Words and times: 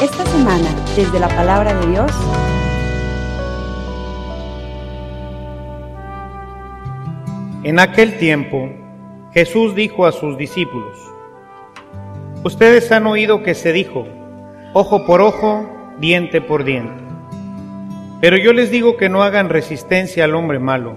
Esta 0.00 0.26
semana, 0.26 0.68
desde 0.96 1.18
la 1.18 1.28
palabra 1.28 1.74
de 1.74 1.86
Dios, 1.86 2.10
En 7.64 7.78
aquel 7.80 8.18
tiempo, 8.18 8.68
Jesús 9.32 9.74
dijo 9.74 10.04
a 10.04 10.12
sus 10.12 10.36
discípulos, 10.36 10.98
Ustedes 12.44 12.92
han 12.92 13.06
oído 13.06 13.42
que 13.42 13.54
se 13.54 13.72
dijo, 13.72 14.06
ojo 14.74 15.06
por 15.06 15.22
ojo, 15.22 15.66
diente 15.98 16.42
por 16.42 16.64
diente. 16.64 17.02
Pero 18.20 18.36
yo 18.36 18.52
les 18.52 18.70
digo 18.70 18.98
que 18.98 19.08
no 19.08 19.22
hagan 19.22 19.48
resistencia 19.48 20.24
al 20.24 20.34
hombre 20.34 20.58
malo. 20.58 20.96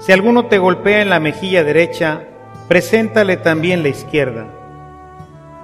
Si 0.00 0.10
alguno 0.10 0.46
te 0.46 0.58
golpea 0.58 1.00
en 1.00 1.10
la 1.10 1.20
mejilla 1.20 1.62
derecha, 1.62 2.24
preséntale 2.66 3.36
también 3.36 3.84
la 3.84 3.90
izquierda. 3.90 4.48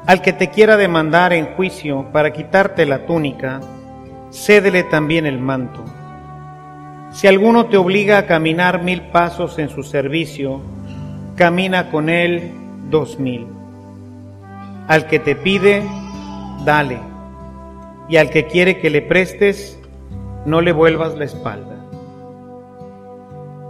Al 0.06 0.22
que 0.22 0.32
te 0.32 0.48
quiera 0.48 0.76
demandar 0.76 1.32
en 1.32 1.54
juicio 1.54 2.06
para 2.12 2.32
quitarte 2.32 2.86
la 2.86 3.04
túnica, 3.06 3.60
cédele 4.30 4.84
también 4.84 5.26
el 5.26 5.38
manto. 5.38 5.84
Si 7.10 7.26
alguno 7.26 7.66
te 7.66 7.76
obliga 7.76 8.18
a 8.18 8.26
caminar 8.26 8.82
mil 8.82 9.02
pasos 9.02 9.58
en 9.58 9.68
su 9.68 9.82
servicio, 9.82 10.60
camina 11.36 11.90
con 11.90 12.08
él 12.08 12.52
dos 12.90 13.18
mil. 13.18 13.46
Al 14.88 15.06
que 15.06 15.18
te 15.18 15.34
pide, 15.34 15.82
dale, 16.64 16.98
y 18.08 18.16
al 18.16 18.30
que 18.30 18.46
quiere 18.46 18.78
que 18.78 18.90
le 18.90 19.02
prestes, 19.02 19.78
no 20.46 20.60
le 20.60 20.72
vuelvas 20.72 21.16
la 21.16 21.24
espalda. 21.24 21.76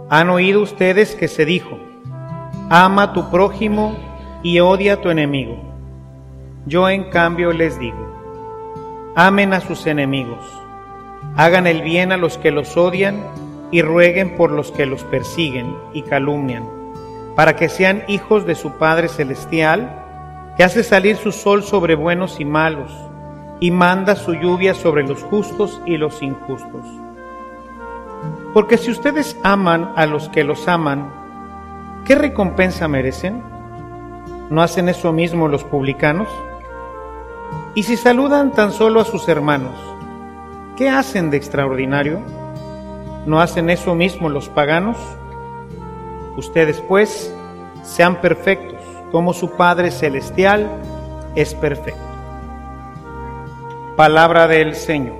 Han 0.09 0.29
oído 0.29 0.61
ustedes 0.61 1.15
que 1.15 1.27
se 1.27 1.45
dijo, 1.45 1.77
ama 2.69 3.03
a 3.03 3.13
tu 3.13 3.29
prójimo 3.29 3.97
y 4.41 4.59
odia 4.59 4.93
a 4.93 5.01
tu 5.01 5.09
enemigo. 5.09 5.68
Yo 6.69 6.87
en 6.87 7.09
cambio 7.09 7.51
les 7.51 7.77
digo, 7.79 7.97
amen 9.15 9.53
a 9.53 9.59
sus 9.59 9.87
enemigos 9.87 10.45
Hagan 11.35 11.67
el 11.67 11.81
bien 11.81 12.11
a 12.11 12.17
los 12.17 12.37
que 12.37 12.51
los 12.51 12.77
odian 12.77 13.23
y 13.71 13.81
rueguen 13.81 14.35
por 14.35 14.51
los 14.51 14.71
que 14.71 14.85
los 14.85 15.03
persiguen 15.03 15.75
y 15.93 16.01
calumnian, 16.01 16.63
para 17.35 17.55
que 17.55 17.69
sean 17.69 18.03
hijos 18.07 18.45
de 18.45 18.55
su 18.55 18.71
Padre 18.73 19.07
Celestial, 19.07 20.53
que 20.57 20.63
hace 20.63 20.83
salir 20.83 21.17
su 21.17 21.31
sol 21.31 21.63
sobre 21.63 21.95
buenos 21.95 22.39
y 22.39 22.45
malos, 22.45 22.91
y 23.59 23.71
manda 23.71 24.15
su 24.15 24.33
lluvia 24.33 24.73
sobre 24.73 25.07
los 25.07 25.23
justos 25.23 25.81
y 25.85 25.97
los 25.97 26.21
injustos. 26.21 26.85
Porque 28.53 28.77
si 28.77 28.91
ustedes 28.91 29.37
aman 29.43 29.91
a 29.95 30.05
los 30.05 30.29
que 30.29 30.43
los 30.43 30.67
aman, 30.67 31.09
¿qué 32.05 32.15
recompensa 32.15 32.87
merecen? 32.87 33.43
¿No 34.49 34.61
hacen 34.61 34.89
eso 34.89 35.13
mismo 35.13 35.47
los 35.47 35.63
publicanos? 35.63 36.27
Y 37.79 37.83
si 37.83 37.95
saludan 37.95 38.51
tan 38.51 38.73
solo 38.73 38.99
a 38.99 39.05
sus 39.05 39.29
hermanos, 39.29 39.73
¿Qué 40.75 40.89
hacen 40.89 41.31
de 41.31 41.37
extraordinario? 41.37 42.19
¿No 43.25 43.39
hacen 43.39 43.69
eso 43.69 43.95
mismo 43.95 44.27
los 44.27 44.49
paganos? 44.49 44.97
Ustedes 46.35 46.83
pues 46.89 47.33
sean 47.83 48.19
perfectos, 48.19 48.81
como 49.13 49.33
su 49.33 49.51
Padre 49.51 49.91
Celestial 49.91 50.69
es 51.37 51.55
perfecto. 51.55 52.01
Palabra 53.95 54.49
del 54.49 54.75
Señor. 54.75 55.15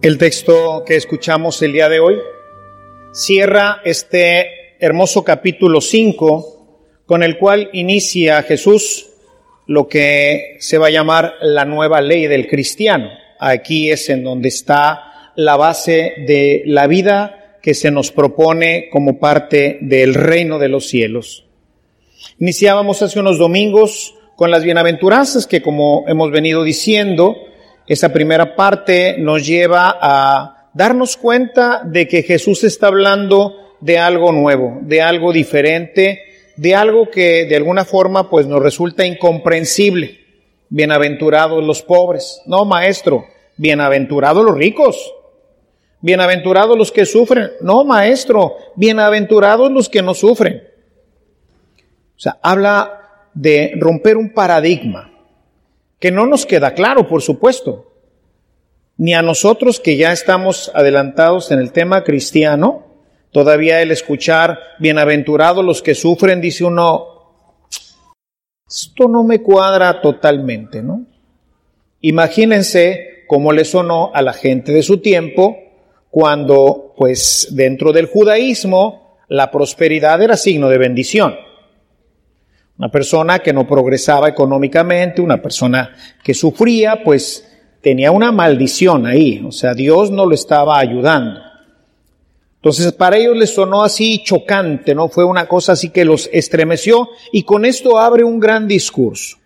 El 0.00 0.16
texto 0.16 0.82
que 0.86 0.96
escuchamos 0.96 1.60
el 1.60 1.74
día 1.74 1.90
de 1.90 2.00
hoy 2.00 2.18
cierra 3.12 3.82
este 3.84 4.78
hermoso 4.78 5.24
capítulo 5.24 5.82
5 5.82 6.59
con 7.10 7.24
el 7.24 7.38
cual 7.38 7.70
inicia 7.72 8.40
Jesús 8.44 9.08
lo 9.66 9.88
que 9.88 10.58
se 10.60 10.78
va 10.78 10.86
a 10.86 10.90
llamar 10.90 11.34
la 11.40 11.64
nueva 11.64 12.00
ley 12.00 12.28
del 12.28 12.46
cristiano. 12.46 13.10
Aquí 13.40 13.90
es 13.90 14.08
en 14.10 14.22
donde 14.22 14.46
está 14.46 15.32
la 15.34 15.56
base 15.56 16.12
de 16.24 16.62
la 16.66 16.86
vida 16.86 17.58
que 17.62 17.74
se 17.74 17.90
nos 17.90 18.12
propone 18.12 18.88
como 18.92 19.18
parte 19.18 19.78
del 19.80 20.14
reino 20.14 20.60
de 20.60 20.68
los 20.68 20.86
cielos. 20.86 21.46
Iniciábamos 22.38 23.02
hace 23.02 23.18
unos 23.18 23.38
domingos 23.38 24.14
con 24.36 24.52
las 24.52 24.62
bienaventuranzas 24.62 25.48
que 25.48 25.62
como 25.62 26.04
hemos 26.06 26.30
venido 26.30 26.62
diciendo, 26.62 27.38
esa 27.88 28.12
primera 28.12 28.54
parte 28.54 29.16
nos 29.18 29.44
lleva 29.44 29.98
a 30.00 30.68
darnos 30.74 31.16
cuenta 31.16 31.82
de 31.84 32.06
que 32.06 32.22
Jesús 32.22 32.62
está 32.62 32.86
hablando 32.86 33.74
de 33.80 33.98
algo 33.98 34.30
nuevo, 34.30 34.78
de 34.82 35.02
algo 35.02 35.32
diferente, 35.32 36.29
de 36.60 36.74
algo 36.74 37.08
que 37.08 37.46
de 37.46 37.56
alguna 37.56 37.86
forma 37.86 38.28
pues 38.28 38.46
nos 38.46 38.62
resulta 38.62 39.06
incomprensible. 39.06 40.20
Bienaventurados 40.68 41.64
los 41.64 41.80
pobres. 41.80 42.42
No, 42.44 42.66
maestro, 42.66 43.24
bienaventurados 43.56 44.44
los 44.44 44.54
ricos. 44.54 45.14
Bienaventurados 46.02 46.76
los 46.76 46.92
que 46.92 47.06
sufren. 47.06 47.52
No, 47.62 47.82
maestro, 47.84 48.56
bienaventurados 48.76 49.72
los 49.72 49.88
que 49.88 50.02
no 50.02 50.12
sufren. 50.12 50.62
O 52.14 52.20
sea, 52.20 52.38
habla 52.42 53.28
de 53.32 53.72
romper 53.76 54.18
un 54.18 54.34
paradigma 54.34 55.10
que 55.98 56.10
no 56.10 56.26
nos 56.26 56.44
queda 56.44 56.74
claro, 56.74 57.08
por 57.08 57.22
supuesto, 57.22 57.90
ni 58.98 59.14
a 59.14 59.22
nosotros 59.22 59.80
que 59.80 59.96
ya 59.96 60.12
estamos 60.12 60.70
adelantados 60.74 61.52
en 61.52 61.58
el 61.58 61.72
tema 61.72 62.04
cristiano, 62.04 62.89
Todavía 63.32 63.80
el 63.80 63.92
escuchar, 63.92 64.58
bienaventurados 64.80 65.64
los 65.64 65.82
que 65.82 65.94
sufren, 65.94 66.40
dice 66.40 66.64
uno, 66.64 67.06
esto 68.68 69.06
no 69.08 69.22
me 69.22 69.40
cuadra 69.40 70.00
totalmente, 70.00 70.82
¿no? 70.82 71.06
Imagínense 72.00 73.24
cómo 73.28 73.52
le 73.52 73.64
sonó 73.64 74.10
a 74.14 74.22
la 74.22 74.32
gente 74.32 74.72
de 74.72 74.82
su 74.82 74.98
tiempo 74.98 75.56
cuando, 76.10 76.92
pues, 76.96 77.48
dentro 77.52 77.92
del 77.92 78.06
judaísmo, 78.06 79.18
la 79.28 79.52
prosperidad 79.52 80.20
era 80.20 80.36
signo 80.36 80.68
de 80.68 80.78
bendición. 80.78 81.36
Una 82.78 82.90
persona 82.90 83.38
que 83.38 83.52
no 83.52 83.66
progresaba 83.66 84.28
económicamente, 84.28 85.20
una 85.20 85.40
persona 85.40 85.94
que 86.24 86.34
sufría, 86.34 87.04
pues 87.04 87.46
tenía 87.80 88.10
una 88.10 88.32
maldición 88.32 89.06
ahí, 89.06 89.40
o 89.46 89.52
sea, 89.52 89.74
Dios 89.74 90.10
no 90.10 90.26
lo 90.26 90.34
estaba 90.34 90.78
ayudando. 90.78 91.49
Entonces 92.60 92.92
para 92.92 93.16
ellos 93.16 93.36
les 93.36 93.54
sonó 93.54 93.82
así 93.82 94.22
chocante, 94.22 94.94
¿no? 94.94 95.08
Fue 95.08 95.24
una 95.24 95.48
cosa 95.48 95.72
así 95.72 95.88
que 95.88 96.04
los 96.04 96.28
estremeció 96.30 97.08
y 97.32 97.44
con 97.44 97.64
esto 97.64 97.98
abre 97.98 98.22
un 98.22 98.38
gran 98.38 98.68
discurso. 98.68 99.38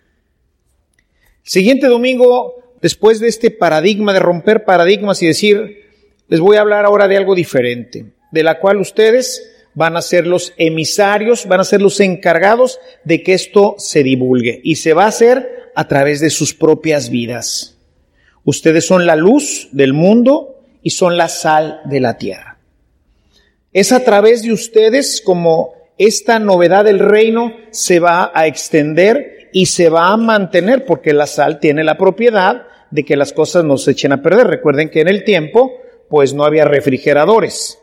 siguiente 1.45 1.87
domingo, 1.87 2.55
después 2.83 3.21
de 3.21 3.29
este 3.29 3.53
paradigma, 3.53 4.13
de 4.13 4.19
romper 4.19 4.65
paradigmas 4.65 5.23
y 5.23 5.29
decir, 5.29 5.85
les 6.27 6.41
voy 6.41 6.57
a 6.57 6.63
hablar 6.63 6.87
ahora 6.87 7.07
de 7.07 7.17
algo 7.17 7.37
diferente, 7.37 8.07
de 8.33 8.43
la 8.43 8.59
cual 8.59 8.79
ustedes 8.79 9.49
van 9.75 9.97
a 9.97 10.03
ser 10.03 10.27
los 10.27 10.53
emisarios, 10.57 11.47
van 11.47 11.61
a 11.61 11.65
ser 11.65 11.83
los 11.83 12.01
encargados 12.01 12.81
de 13.05 13.23
que 13.23 13.35
esto 13.35 13.77
se 13.79 14.03
divulgue 14.03 14.61
y 14.65 14.77
se 14.77 14.93
va 14.93 15.05
a 15.05 15.09
hacer 15.09 15.71
a 15.77 15.87
través 15.87 16.21
de 16.21 16.31
sus 16.31 16.53
propias 16.53 17.11
vidas. 17.11 17.77
Ustedes 18.45 18.87
son 18.87 19.07
la 19.07 19.15
luz 19.15 19.69
del 19.71 19.93
mundo 19.93 20.63
y 20.83 20.91
son 20.91 21.17
la 21.17 21.29
sal 21.29 21.81
de 21.85 22.01
la 22.01 22.19
tierra. 22.19 22.54
Es 23.75 23.91
a 23.91 24.05
través 24.05 24.45
de 24.45 24.53
ustedes 24.53 25.21
como 25.21 25.75
esta 25.99 26.39
novedad 26.39 26.85
del 26.85 27.01
reino 27.01 27.53
se 27.71 27.99
va 27.99 28.31
a 28.33 28.47
extender 28.47 29.51
y 29.53 29.67
se 29.67 29.89
va 29.89 30.13
a 30.13 30.17
mantener 30.17 30.87
porque 30.87 31.13
la 31.13 31.27
sal 31.27 31.59
tiene 31.59 31.83
la 31.83 31.99
propiedad 31.99 32.69
de 32.93 33.05
que 33.05 33.17
las 33.17 33.33
cosas 33.33 33.65
no 33.65 33.77
se 33.77 33.91
echen 33.91 34.13
a 34.13 34.23
perder. 34.23 34.47
Recuerden 34.47 34.91
que 34.91 35.01
en 35.01 35.09
el 35.09 35.25
tiempo 35.25 35.73
pues 36.09 36.35
no 36.35 36.45
había 36.45 36.65
refrigeradores, 36.65 37.81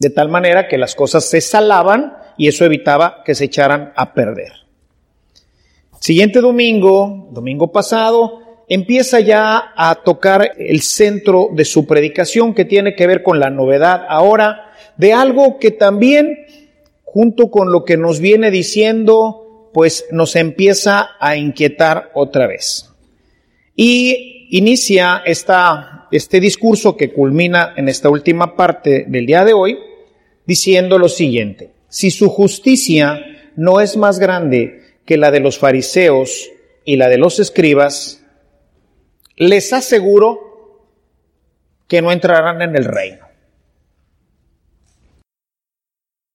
de 0.00 0.10
tal 0.10 0.28
manera 0.28 0.66
que 0.66 0.76
las 0.76 0.96
cosas 0.96 1.24
se 1.24 1.40
salaban 1.40 2.16
y 2.36 2.48
eso 2.48 2.64
evitaba 2.64 3.22
que 3.24 3.36
se 3.36 3.44
echaran 3.44 3.92
a 3.94 4.14
perder. 4.14 4.52
Siguiente 6.00 6.40
domingo, 6.40 7.28
domingo 7.30 7.70
pasado, 7.70 8.64
empieza 8.68 9.20
ya 9.20 9.72
a 9.76 9.94
tocar 9.94 10.50
el 10.58 10.82
centro 10.82 11.50
de 11.52 11.64
su 11.64 11.86
predicación 11.86 12.54
que 12.54 12.64
tiene 12.64 12.96
que 12.96 13.06
ver 13.06 13.22
con 13.22 13.38
la 13.38 13.50
novedad 13.50 14.04
ahora 14.08 14.71
de 14.96 15.12
algo 15.12 15.58
que 15.58 15.70
también, 15.70 16.46
junto 17.02 17.50
con 17.50 17.72
lo 17.72 17.84
que 17.84 17.96
nos 17.96 18.20
viene 18.20 18.50
diciendo, 18.50 19.70
pues 19.72 20.06
nos 20.10 20.36
empieza 20.36 21.10
a 21.18 21.36
inquietar 21.36 22.10
otra 22.14 22.46
vez. 22.46 22.90
Y 23.74 24.48
inicia 24.50 25.22
esta, 25.24 26.08
este 26.10 26.40
discurso 26.40 26.96
que 26.96 27.12
culmina 27.12 27.72
en 27.76 27.88
esta 27.88 28.10
última 28.10 28.54
parte 28.54 29.06
del 29.08 29.26
día 29.26 29.44
de 29.44 29.54
hoy, 29.54 29.78
diciendo 30.46 30.98
lo 30.98 31.08
siguiente, 31.08 31.70
si 31.88 32.10
su 32.10 32.28
justicia 32.28 33.24
no 33.56 33.80
es 33.80 33.96
más 33.96 34.18
grande 34.18 34.80
que 35.06 35.16
la 35.16 35.30
de 35.30 35.40
los 35.40 35.58
fariseos 35.58 36.50
y 36.84 36.96
la 36.96 37.08
de 37.08 37.18
los 37.18 37.38
escribas, 37.38 38.24
les 39.36 39.72
aseguro 39.72 40.88
que 41.88 42.02
no 42.02 42.12
entrarán 42.12 42.62
en 42.62 42.76
el 42.76 42.84
reino. 42.84 43.31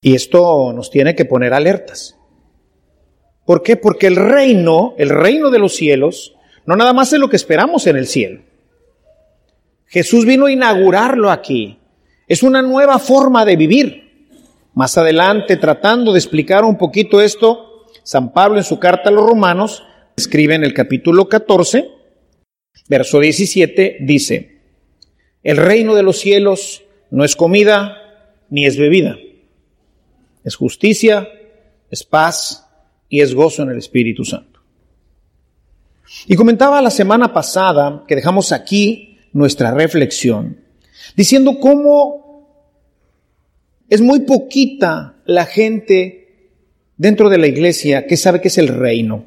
Y 0.02 0.16
esto 0.16 0.74
nos 0.74 0.90
tiene 0.90 1.16
que 1.16 1.26
poner 1.26 1.54
alertas. 1.54 2.18
¿Por 3.46 3.64
qué? 3.64 3.78
Porque 3.78 4.08
el 4.08 4.16
reino, 4.16 4.94
el 4.98 5.10
reino 5.10 5.50
de 5.50 5.60
los 5.60 5.76
cielos, 5.76 6.36
no 6.66 6.76
nada 6.76 6.94
más 6.94 7.14
es 7.14 7.20
lo 7.20 7.30
que 7.30 7.38
esperamos 7.38 7.88
en 7.88 7.96
el 7.96 8.08
cielo. 8.08 8.42
Jesús 9.86 10.26
vino 10.26 10.46
a 10.46 10.52
inaugurarlo 10.52 11.32
aquí. 11.32 11.80
Es 12.28 12.44
una 12.44 12.62
nueva 12.62 13.00
forma 13.00 13.46
de 13.46 13.56
vivir. 13.56 14.30
Más 14.74 14.98
adelante, 14.98 15.56
tratando 15.56 16.12
de 16.12 16.20
explicar 16.20 16.66
un 16.66 16.78
poquito 16.78 17.22
esto, 17.22 17.86
San 18.04 18.34
Pablo 18.34 18.58
en 18.58 18.64
su 18.64 18.80
carta 18.80 19.10
a 19.10 19.12
los 19.12 19.26
romanos 19.26 19.84
escribe 20.16 20.56
en 20.56 20.64
el 20.64 20.74
capítulo 20.74 21.30
14, 21.30 21.90
verso 22.90 23.20
17, 23.20 23.98
dice, 24.02 24.62
el 25.44 25.58
reino 25.58 25.94
de 25.96 26.04
los 26.04 26.18
cielos 26.18 26.84
no 27.12 27.24
es 27.24 27.36
comida 27.36 27.98
ni 28.50 28.66
es 28.66 28.78
bebida, 28.78 29.18
es 30.48 30.56
justicia, 30.56 31.28
es 31.92 32.06
paz 32.06 32.66
y 33.10 33.20
es 33.20 33.34
gozo 33.34 33.64
en 33.64 33.72
el 33.72 33.78
Espíritu 33.78 34.24
Santo. 34.24 34.62
Y 36.26 36.38
comentaba 36.38 36.82
la 36.82 36.90
semana 36.90 37.34
pasada 37.34 38.06
que 38.08 38.16
dejamos 38.16 38.54
aquí 38.54 39.20
nuestra 39.34 39.72
reflexión, 39.72 40.62
diciendo 41.18 41.60
cómo 41.60 42.48
es 43.90 44.00
muy 44.00 44.22
poquita 44.22 45.18
la 45.26 45.46
gente 45.46 46.54
dentro 46.96 47.30
de 47.30 47.40
la 47.40 47.48
iglesia 47.48 48.08
que 48.08 48.16
sabe 48.16 48.40
que 48.40 48.48
es 48.48 48.58
el 48.58 48.70
reino. 48.70 49.26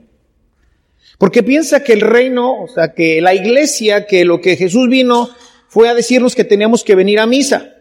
Porque 1.19 1.43
piensa 1.43 1.84
que 1.84 1.93
el 1.93 2.00
reino, 2.00 2.62
o 2.62 2.69
sea, 2.69 2.94
que 2.94 3.20
la 3.20 3.34
iglesia, 3.34 4.06
que 4.06 4.25
lo 4.25 4.40
que 4.40 4.56
Jesús 4.56 4.88
vino 4.88 5.28
fue 5.69 5.90
a 5.90 5.94
decirnos 5.94 6.34
que 6.34 6.44
teníamos 6.44 6.82
que 6.82 6.94
venir 6.94 7.20
a 7.20 7.26
misa. 7.26 7.75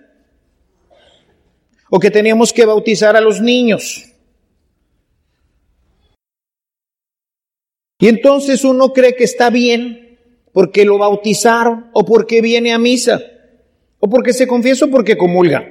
O 1.90 2.00
que 2.00 2.12
teníamos 2.12 2.54
que 2.54 2.66
bautizar 2.66 3.16
a 3.16 3.22
los 3.22 3.42
niños. 3.42 4.06
Y 8.00 8.08
entonces 8.08 8.64
uno 8.64 8.94
cree 8.94 9.16
que 9.16 9.26
está 9.26 9.50
bien 9.50 10.18
porque 10.54 10.86
lo 10.86 10.98
bautizaron 10.98 11.90
o 11.94 12.06
porque 12.06 12.42
viene 12.42 12.72
a 12.72 12.80
misa 12.80 13.22
o 14.00 14.10
porque 14.10 14.34
se 14.34 14.48
confiesa 14.48 14.86
o 14.86 14.90
porque 14.90 15.18
comulga. 15.18 15.68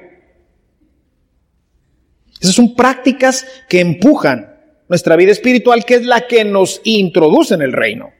Esas 2.39 2.55
son 2.55 2.75
prácticas 2.75 3.45
que 3.67 3.81
empujan 3.81 4.55
nuestra 4.87 5.15
vida 5.15 5.31
espiritual, 5.31 5.85
que 5.85 5.95
es 5.95 6.05
la 6.05 6.27
que 6.27 6.45
nos 6.45 6.81
introduce 6.83 7.53
en 7.53 7.61
el 7.61 7.73
reino, 7.73 8.11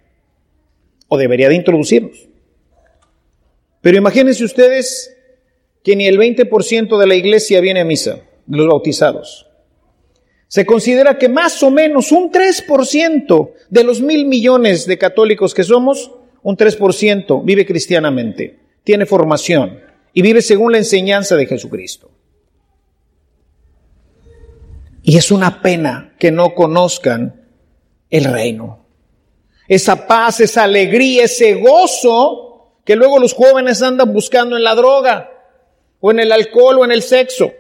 o 1.08 1.18
debería 1.18 1.50
de 1.50 1.56
introducirnos. 1.56 2.28
Pero 3.82 3.98
imagínense 3.98 4.44
ustedes 4.44 5.16
que 5.90 5.96
ni 5.96 6.06
el 6.06 6.20
20% 6.20 7.00
de 7.00 7.08
la 7.08 7.16
iglesia 7.16 7.62
viene 7.62 7.80
a 7.80 7.84
misa, 7.84 8.20
los 8.48 8.68
bautizados. 8.68 9.48
Se 10.48 10.64
considera 10.64 11.18
que 11.18 11.28
más 11.28 11.64
o 11.64 11.72
menos 11.72 12.12
un 12.12 12.32
3% 12.32 13.54
de 13.72 13.84
los 13.84 14.00
mil 14.00 14.28
millones 14.28 14.86
de 14.86 15.00
católicos 15.00 15.56
que 15.56 15.64
somos, 15.64 16.12
un 16.44 16.56
3% 16.56 17.42
vive 17.44 17.66
cristianamente, 17.66 18.60
tiene 18.84 19.08
formación 19.08 19.80
y 20.14 20.22
vive 20.22 20.44
según 20.44 20.74
la 20.74 20.78
enseñanza 20.78 21.36
de 21.36 21.48
Jesucristo. 21.48 22.12
Y 25.02 25.18
es 25.18 25.32
una 25.32 25.60
pena 25.64 26.14
que 26.20 26.30
no 26.30 26.54
conozcan 26.54 27.48
el 28.12 28.26
reino. 28.26 28.86
Esa 29.68 30.06
paz, 30.06 30.40
esa 30.40 30.66
alegría, 30.66 31.24
ese 31.24 31.56
gozo 31.56 32.76
que 32.86 32.96
luego 32.96 33.18
los 33.18 33.34
jóvenes 33.34 33.82
andan 33.82 34.14
buscando 34.14 34.56
en 34.56 34.64
la 34.64 34.76
droga, 34.76 35.32
o 36.00 36.12
en 36.12 36.20
el 36.20 36.32
alcohol, 36.32 36.80
o 36.80 36.86
en 36.86 36.92
el 36.92 37.02
sexo. 37.02 37.52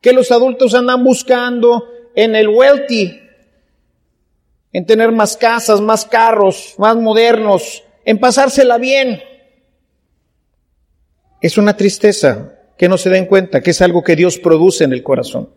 Que 0.00 0.12
los 0.12 0.30
adultos 0.30 0.74
andan 0.74 1.04
buscando 1.04 1.88
en 2.14 2.34
el 2.34 2.48
wealthy, 2.48 3.20
en 4.72 4.86
tener 4.86 5.12
más 5.12 5.36
casas, 5.36 5.80
más 5.80 6.04
carros, 6.04 6.74
más 6.78 6.96
modernos, 6.96 7.84
en 8.04 8.18
pasársela 8.18 8.78
bien. 8.78 9.22
Es 11.40 11.58
una 11.58 11.76
tristeza 11.76 12.54
que 12.76 12.88
no 12.88 12.98
se 12.98 13.10
den 13.10 13.26
cuenta 13.26 13.60
que 13.60 13.70
es 13.70 13.82
algo 13.82 14.02
que 14.02 14.16
Dios 14.16 14.38
produce 14.38 14.84
en 14.84 14.92
el 14.92 15.02
corazón. 15.02 15.50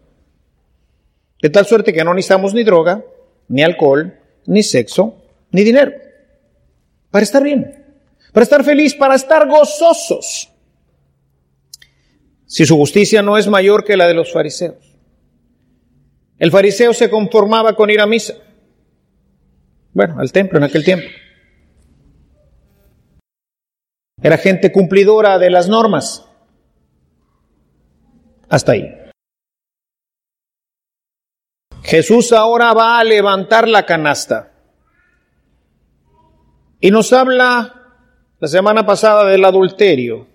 De 1.42 1.50
tal 1.50 1.66
suerte 1.66 1.94
que 1.94 2.04
no 2.04 2.14
necesitamos 2.14 2.54
ni 2.54 2.64
droga, 2.64 3.04
ni 3.50 3.64
alcohol, 3.64 4.18
ni 4.46 4.64
sexo, 4.64 5.22
ni 5.52 5.64
dinero. 5.64 5.92
Para 7.12 7.24
estar 7.24 7.44
bien, 7.44 7.84
para 8.32 8.44
estar 8.44 8.64
feliz, 8.64 8.96
para 8.96 9.16
estar 9.16 9.48
gozosos. 9.48 10.53
Si 12.46 12.66
su 12.66 12.76
justicia 12.76 13.22
no 13.22 13.38
es 13.38 13.48
mayor 13.48 13.84
que 13.84 13.98
la 13.98 14.08
de 14.08 14.14
los 14.14 14.32
fariseos. 14.32 14.94
El 16.40 16.52
fariseo 16.52 16.94
se 16.94 17.10
conformaba 17.10 17.76
con 17.76 17.90
ir 17.90 18.02
a 18.02 18.06
misa. 18.06 18.36
Bueno, 19.94 20.20
al 20.20 20.32
templo 20.32 20.58
en 20.58 20.64
aquel 20.66 20.84
tiempo. 20.84 21.08
Era 24.22 24.38
gente 24.38 24.72
cumplidora 24.72 25.38
de 25.38 25.50
las 25.50 25.68
normas. 25.68 26.26
Hasta 28.50 28.74
ahí. 28.74 28.90
Jesús 31.84 32.32
ahora 32.32 32.74
va 32.74 33.00
a 33.00 33.04
levantar 33.04 33.68
la 33.68 33.86
canasta. 33.86 34.52
Y 36.80 36.92
nos 36.92 37.14
habla 37.14 37.92
la 38.40 38.48
semana 38.48 38.86
pasada 38.86 39.26
del 39.26 39.46
adulterio. 39.46 40.33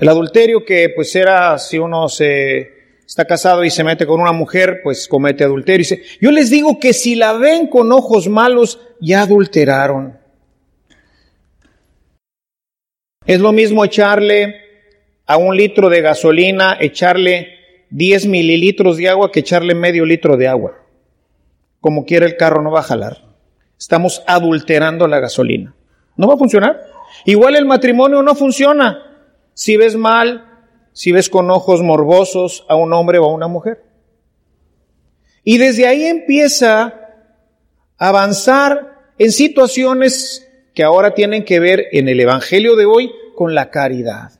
El 0.00 0.08
adulterio 0.08 0.64
que 0.64 0.88
pues 0.88 1.14
era 1.14 1.58
si 1.58 1.78
uno 1.78 2.08
se 2.08 2.80
está 3.06 3.26
casado 3.26 3.62
y 3.64 3.70
se 3.70 3.84
mete 3.84 4.06
con 4.06 4.18
una 4.18 4.32
mujer, 4.32 4.80
pues 4.82 5.06
comete 5.06 5.44
adulterio. 5.44 5.98
Yo 6.22 6.30
les 6.30 6.48
digo 6.48 6.80
que 6.80 6.94
si 6.94 7.16
la 7.16 7.34
ven 7.34 7.66
con 7.66 7.92
ojos 7.92 8.26
malos, 8.26 8.80
ya 8.98 9.22
adulteraron. 9.22 10.18
Es 13.26 13.40
lo 13.40 13.52
mismo 13.52 13.84
echarle 13.84 14.56
a 15.26 15.36
un 15.36 15.54
litro 15.54 15.90
de 15.90 16.00
gasolina, 16.00 16.78
echarle 16.80 17.84
10 17.90 18.26
mililitros 18.26 18.96
de 18.96 19.10
agua 19.10 19.30
que 19.30 19.40
echarle 19.40 19.74
medio 19.74 20.06
litro 20.06 20.38
de 20.38 20.48
agua. 20.48 20.78
Como 21.80 22.06
quiera 22.06 22.24
el 22.24 22.38
carro 22.38 22.62
no 22.62 22.70
va 22.70 22.80
a 22.80 22.84
jalar. 22.84 23.18
Estamos 23.78 24.22
adulterando 24.26 25.06
la 25.06 25.20
gasolina. 25.20 25.74
No 26.16 26.26
va 26.26 26.34
a 26.34 26.38
funcionar. 26.38 26.80
Igual 27.26 27.56
el 27.56 27.66
matrimonio 27.66 28.22
no 28.22 28.34
funciona. 28.34 29.09
Si 29.60 29.76
ves 29.76 29.94
mal, 29.94 30.64
si 30.94 31.12
ves 31.12 31.28
con 31.28 31.50
ojos 31.50 31.82
morbosos 31.82 32.64
a 32.66 32.76
un 32.76 32.94
hombre 32.94 33.18
o 33.18 33.26
a 33.26 33.34
una 33.34 33.46
mujer. 33.46 33.84
Y 35.44 35.58
desde 35.58 35.86
ahí 35.86 36.06
empieza 36.06 36.84
a 37.98 38.08
avanzar 38.08 39.12
en 39.18 39.30
situaciones 39.30 40.48
que 40.72 40.82
ahora 40.82 41.12
tienen 41.12 41.44
que 41.44 41.60
ver 41.60 41.88
en 41.92 42.08
el 42.08 42.20
Evangelio 42.20 42.74
de 42.74 42.86
hoy 42.86 43.12
con 43.36 43.54
la 43.54 43.68
caridad, 43.68 44.32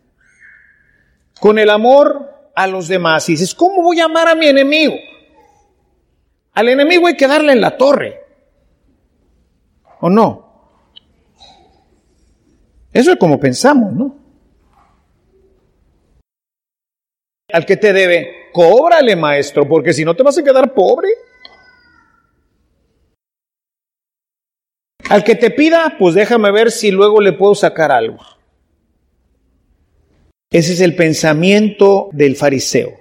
con 1.38 1.58
el 1.58 1.68
amor 1.68 2.50
a 2.54 2.66
los 2.66 2.88
demás 2.88 3.28
y 3.28 3.32
dices, 3.32 3.54
¿cómo 3.54 3.82
voy 3.82 4.00
a 4.00 4.06
amar 4.06 4.26
a 4.26 4.34
mi 4.34 4.46
enemigo? 4.46 4.94
Al 6.54 6.70
enemigo 6.70 7.08
hay 7.08 7.18
que 7.18 7.28
darle 7.28 7.52
en 7.52 7.60
la 7.60 7.76
torre. 7.76 8.22
¿O 10.00 10.08
no? 10.08 10.70
Eso 12.90 13.12
es 13.12 13.18
como 13.18 13.38
pensamos, 13.38 13.92
¿no? 13.92 14.19
Al 17.52 17.66
que 17.66 17.76
te 17.76 17.92
debe, 17.92 18.48
cóbrale, 18.52 19.16
maestro, 19.16 19.68
porque 19.68 19.92
si 19.92 20.04
no 20.04 20.14
te 20.14 20.22
vas 20.22 20.38
a 20.38 20.44
quedar 20.44 20.74
pobre. 20.74 21.08
Al 25.08 25.24
que 25.24 25.34
te 25.34 25.50
pida, 25.50 25.96
pues 25.98 26.14
déjame 26.14 26.52
ver 26.52 26.70
si 26.70 26.90
luego 26.90 27.20
le 27.20 27.32
puedo 27.32 27.54
sacar 27.54 27.90
algo. 27.90 28.18
Ese 30.50 30.72
es 30.72 30.80
el 30.80 30.96
pensamiento 30.96 32.10
del 32.12 32.36
fariseo. 32.36 33.00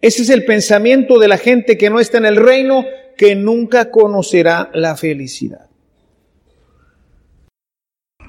Ese 0.00 0.22
es 0.22 0.30
el 0.30 0.44
pensamiento 0.44 1.18
de 1.18 1.28
la 1.28 1.38
gente 1.38 1.78
que 1.78 1.90
no 1.90 1.98
está 1.98 2.18
en 2.18 2.26
el 2.26 2.36
reino, 2.36 2.84
que 3.16 3.34
nunca 3.34 3.90
conocerá 3.90 4.70
la 4.74 4.96
felicidad. 4.96 5.70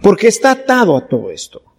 Porque 0.01 0.27
está 0.27 0.51
atado 0.51 0.95
a 0.95 1.07
todo 1.07 1.31
esto. 1.31 1.74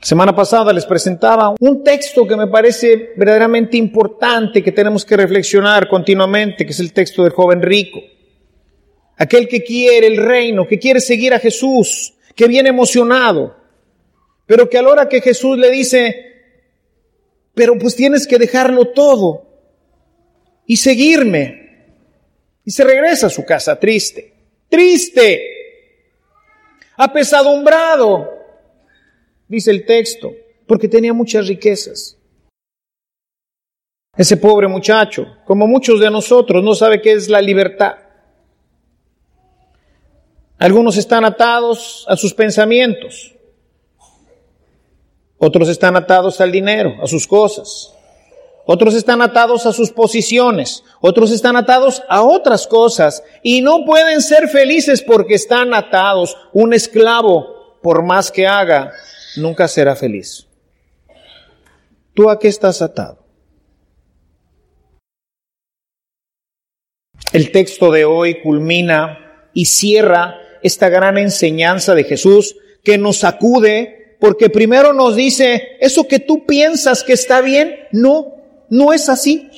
Semana 0.00 0.34
pasada 0.34 0.72
les 0.72 0.86
presentaba 0.86 1.54
un 1.60 1.84
texto 1.84 2.26
que 2.26 2.36
me 2.36 2.46
parece 2.46 3.12
verdaderamente 3.16 3.76
importante, 3.76 4.62
que 4.62 4.72
tenemos 4.72 5.04
que 5.04 5.16
reflexionar 5.16 5.88
continuamente, 5.88 6.64
que 6.64 6.72
es 6.72 6.80
el 6.80 6.92
texto 6.92 7.22
del 7.22 7.32
joven 7.32 7.60
rico. 7.60 8.00
Aquel 9.18 9.46
que 9.46 9.62
quiere 9.62 10.06
el 10.06 10.16
reino, 10.16 10.66
que 10.66 10.78
quiere 10.78 11.00
seguir 11.00 11.34
a 11.34 11.38
Jesús, 11.38 12.14
que 12.34 12.48
viene 12.48 12.70
emocionado, 12.70 13.54
pero 14.46 14.68
que 14.68 14.78
a 14.78 14.82
la 14.82 14.88
hora 14.88 15.08
que 15.08 15.20
Jesús 15.20 15.58
le 15.58 15.70
dice, 15.70 16.30
pero 17.54 17.76
pues 17.78 17.94
tienes 17.94 18.26
que 18.26 18.38
dejarlo 18.38 18.86
todo 18.86 19.46
y 20.66 20.78
seguirme. 20.78 21.60
Y 22.64 22.70
se 22.70 22.84
regresa 22.84 23.26
a 23.26 23.30
su 23.30 23.44
casa 23.44 23.78
triste, 23.78 24.32
triste, 24.68 25.42
apesadumbrado, 26.96 28.39
dice 29.50 29.72
el 29.72 29.84
texto, 29.84 30.32
porque 30.66 30.86
tenía 30.88 31.12
muchas 31.12 31.48
riquezas. 31.48 32.16
Ese 34.16 34.36
pobre 34.36 34.68
muchacho, 34.68 35.26
como 35.44 35.66
muchos 35.66 35.98
de 36.00 36.10
nosotros, 36.10 36.62
no 36.62 36.74
sabe 36.74 37.02
qué 37.02 37.12
es 37.12 37.28
la 37.28 37.40
libertad. 37.40 37.96
Algunos 40.56 40.96
están 40.96 41.24
atados 41.24 42.06
a 42.08 42.16
sus 42.16 42.32
pensamientos. 42.32 43.34
Otros 45.38 45.68
están 45.68 45.96
atados 45.96 46.40
al 46.40 46.52
dinero, 46.52 46.94
a 47.02 47.06
sus 47.08 47.26
cosas. 47.26 47.92
Otros 48.66 48.94
están 48.94 49.22
atados 49.22 49.66
a 49.66 49.72
sus 49.72 49.90
posiciones. 49.90 50.84
Otros 51.00 51.32
están 51.32 51.56
atados 51.56 52.02
a 52.08 52.22
otras 52.22 52.68
cosas. 52.68 53.24
Y 53.42 53.62
no 53.62 53.84
pueden 53.84 54.22
ser 54.22 54.48
felices 54.48 55.02
porque 55.02 55.34
están 55.34 55.74
atados. 55.74 56.36
Un 56.52 56.72
esclavo, 56.72 57.78
por 57.82 58.04
más 58.04 58.30
que 58.30 58.46
haga, 58.46 58.92
nunca 59.36 59.68
será 59.68 59.96
feliz. 59.96 60.46
¿Tú 62.14 62.28
a 62.28 62.38
qué 62.38 62.48
estás 62.48 62.82
atado? 62.82 63.26
El 67.32 67.52
texto 67.52 67.92
de 67.92 68.04
hoy 68.04 68.40
culmina 68.42 69.48
y 69.54 69.66
cierra 69.66 70.36
esta 70.62 70.88
gran 70.88 71.16
enseñanza 71.16 71.94
de 71.94 72.04
Jesús 72.04 72.56
que 72.82 72.98
nos 72.98 73.18
sacude 73.18 74.00
porque 74.20 74.50
primero 74.50 74.92
nos 74.92 75.16
dice, 75.16 75.78
eso 75.80 76.06
que 76.06 76.18
tú 76.18 76.44
piensas 76.44 77.02
que 77.02 77.14
está 77.14 77.40
bien, 77.40 77.74
no, 77.90 78.34
no 78.68 78.92
es 78.92 79.08
así. 79.08 79.48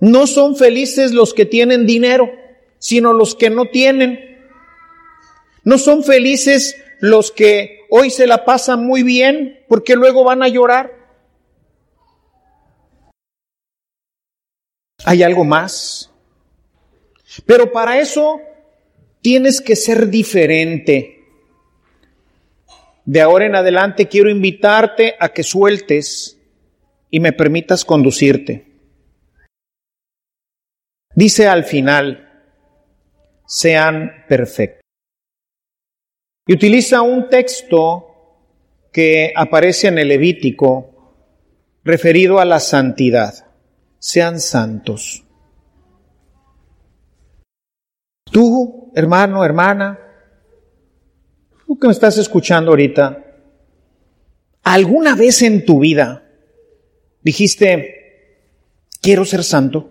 No 0.00 0.26
son 0.26 0.54
felices 0.54 1.12
los 1.12 1.32
que 1.32 1.46
tienen 1.46 1.86
dinero, 1.86 2.30
sino 2.78 3.14
los 3.14 3.34
que 3.34 3.48
no 3.48 3.64
tienen. 3.66 4.20
No 5.64 5.78
son 5.78 6.04
felices 6.04 6.76
los 7.04 7.30
que 7.32 7.80
hoy 7.90 8.08
se 8.08 8.26
la 8.26 8.46
pasan 8.46 8.86
muy 8.86 9.02
bien 9.02 9.62
porque 9.68 9.94
luego 9.94 10.24
van 10.24 10.42
a 10.42 10.48
llorar. 10.48 10.90
Hay 15.04 15.22
algo 15.22 15.44
más. 15.44 16.10
Pero 17.44 17.72
para 17.72 18.00
eso 18.00 18.40
tienes 19.20 19.60
que 19.60 19.76
ser 19.76 20.08
diferente. 20.08 21.26
De 23.04 23.20
ahora 23.20 23.44
en 23.44 23.56
adelante 23.56 24.08
quiero 24.08 24.30
invitarte 24.30 25.14
a 25.20 25.28
que 25.28 25.42
sueltes 25.42 26.38
y 27.10 27.20
me 27.20 27.34
permitas 27.34 27.84
conducirte. 27.84 28.66
Dice 31.14 31.48
al 31.48 31.64
final, 31.64 32.48
sean 33.46 34.24
perfectos. 34.26 34.83
Y 36.46 36.54
utiliza 36.54 37.02
un 37.02 37.28
texto 37.28 38.06
que 38.92 39.32
aparece 39.34 39.88
en 39.88 39.98
el 39.98 40.08
Levítico 40.08 40.90
referido 41.82 42.38
a 42.38 42.44
la 42.44 42.60
santidad 42.60 43.46
sean 43.98 44.38
santos. 44.38 45.24
Tú, 48.30 48.92
hermano, 48.94 49.44
hermana, 49.44 49.98
tú 51.66 51.78
que 51.78 51.86
me 51.86 51.92
estás 51.92 52.18
escuchando 52.18 52.72
ahorita, 52.72 53.24
¿alguna 54.62 55.14
vez 55.14 55.40
en 55.42 55.64
tu 55.64 55.80
vida 55.80 56.22
dijiste, 57.22 58.38
quiero 59.00 59.24
ser 59.24 59.42
santo? 59.42 59.90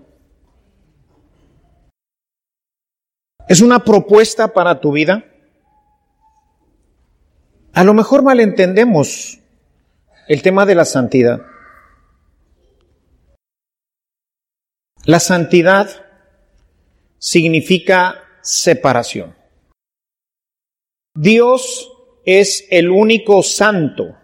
¿Es 3.47 3.61
una 3.61 3.83
propuesta 3.83 4.53
para 4.53 4.79
tu 4.79 4.91
vida? 4.91 5.32
A 7.73 7.83
lo 7.83 7.95
mejor 7.95 8.21
malentendemos 8.21 9.39
el 10.27 10.43
tema 10.43 10.65
de 10.67 10.75
la 10.75 10.85
santidad. 10.85 11.41
La 15.05 15.19
santidad 15.19 15.89
significa 17.17 18.23
separación. 18.41 19.35
Dios 21.15 21.91
es 22.25 22.67
el 22.69 22.91
único 22.91 23.41
santo. 23.41 24.17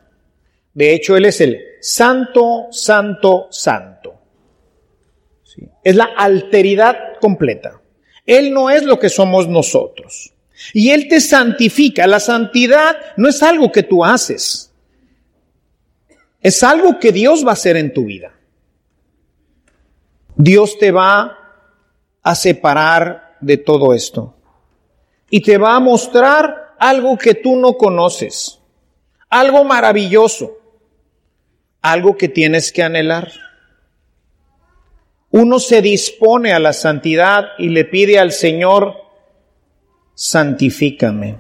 De 0.76 0.94
hecho, 0.94 1.18
Él 1.18 1.26
es 1.26 1.42
el 1.42 1.60
santo, 1.82 2.68
santo, 2.70 3.48
santo. 3.50 4.22
Es 5.84 5.96
la 5.96 6.10
alteridad 6.18 7.18
completa. 7.20 7.82
Él 8.28 8.54
no 8.54 8.70
es 8.70 8.84
lo 8.84 9.00
que 9.00 9.10
somos 9.10 9.48
nosotros. 9.48 10.36
Y 10.74 10.92
Él 10.92 11.08
te 11.08 11.22
santifica. 11.22 12.08
La 12.08 12.20
santidad 12.20 12.98
no 13.18 13.28
es 13.30 13.42
algo 13.44 13.72
que 13.72 13.84
tú 13.84 14.04
haces. 14.04 14.72
Es 16.42 16.64
algo 16.64 17.00
que 17.00 17.12
Dios 17.12 17.46
va 17.46 17.52
a 17.52 17.54
hacer 17.54 17.78
en 17.78 17.94
tu 17.94 18.06
vida. 18.06 18.34
Dios 20.36 20.78
te 20.78 20.92
va 20.92 21.38
a 22.24 22.36
separar 22.36 23.36
de 23.42 23.58
todo 23.58 23.94
esto 23.94 24.36
y 25.30 25.42
te 25.42 25.58
va 25.58 25.76
a 25.76 25.80
mostrar 25.80 26.76
algo 26.80 27.18
que 27.18 27.36
tú 27.36 27.58
no 27.58 27.74
conoces, 27.74 28.60
algo 29.30 29.64
maravilloso, 29.64 30.58
algo 31.82 32.18
que 32.18 32.30
tienes 32.30 32.72
que 32.72 32.84
anhelar. 32.84 33.32
Uno 35.32 35.60
se 35.60 35.82
dispone 35.82 36.54
a 36.54 36.60
la 36.60 36.74
santidad 36.74 37.50
y 37.58 37.70
le 37.70 37.86
pide 37.86 38.18
al 38.18 38.32
Señor, 38.32 38.96
santifícame. 40.20 41.38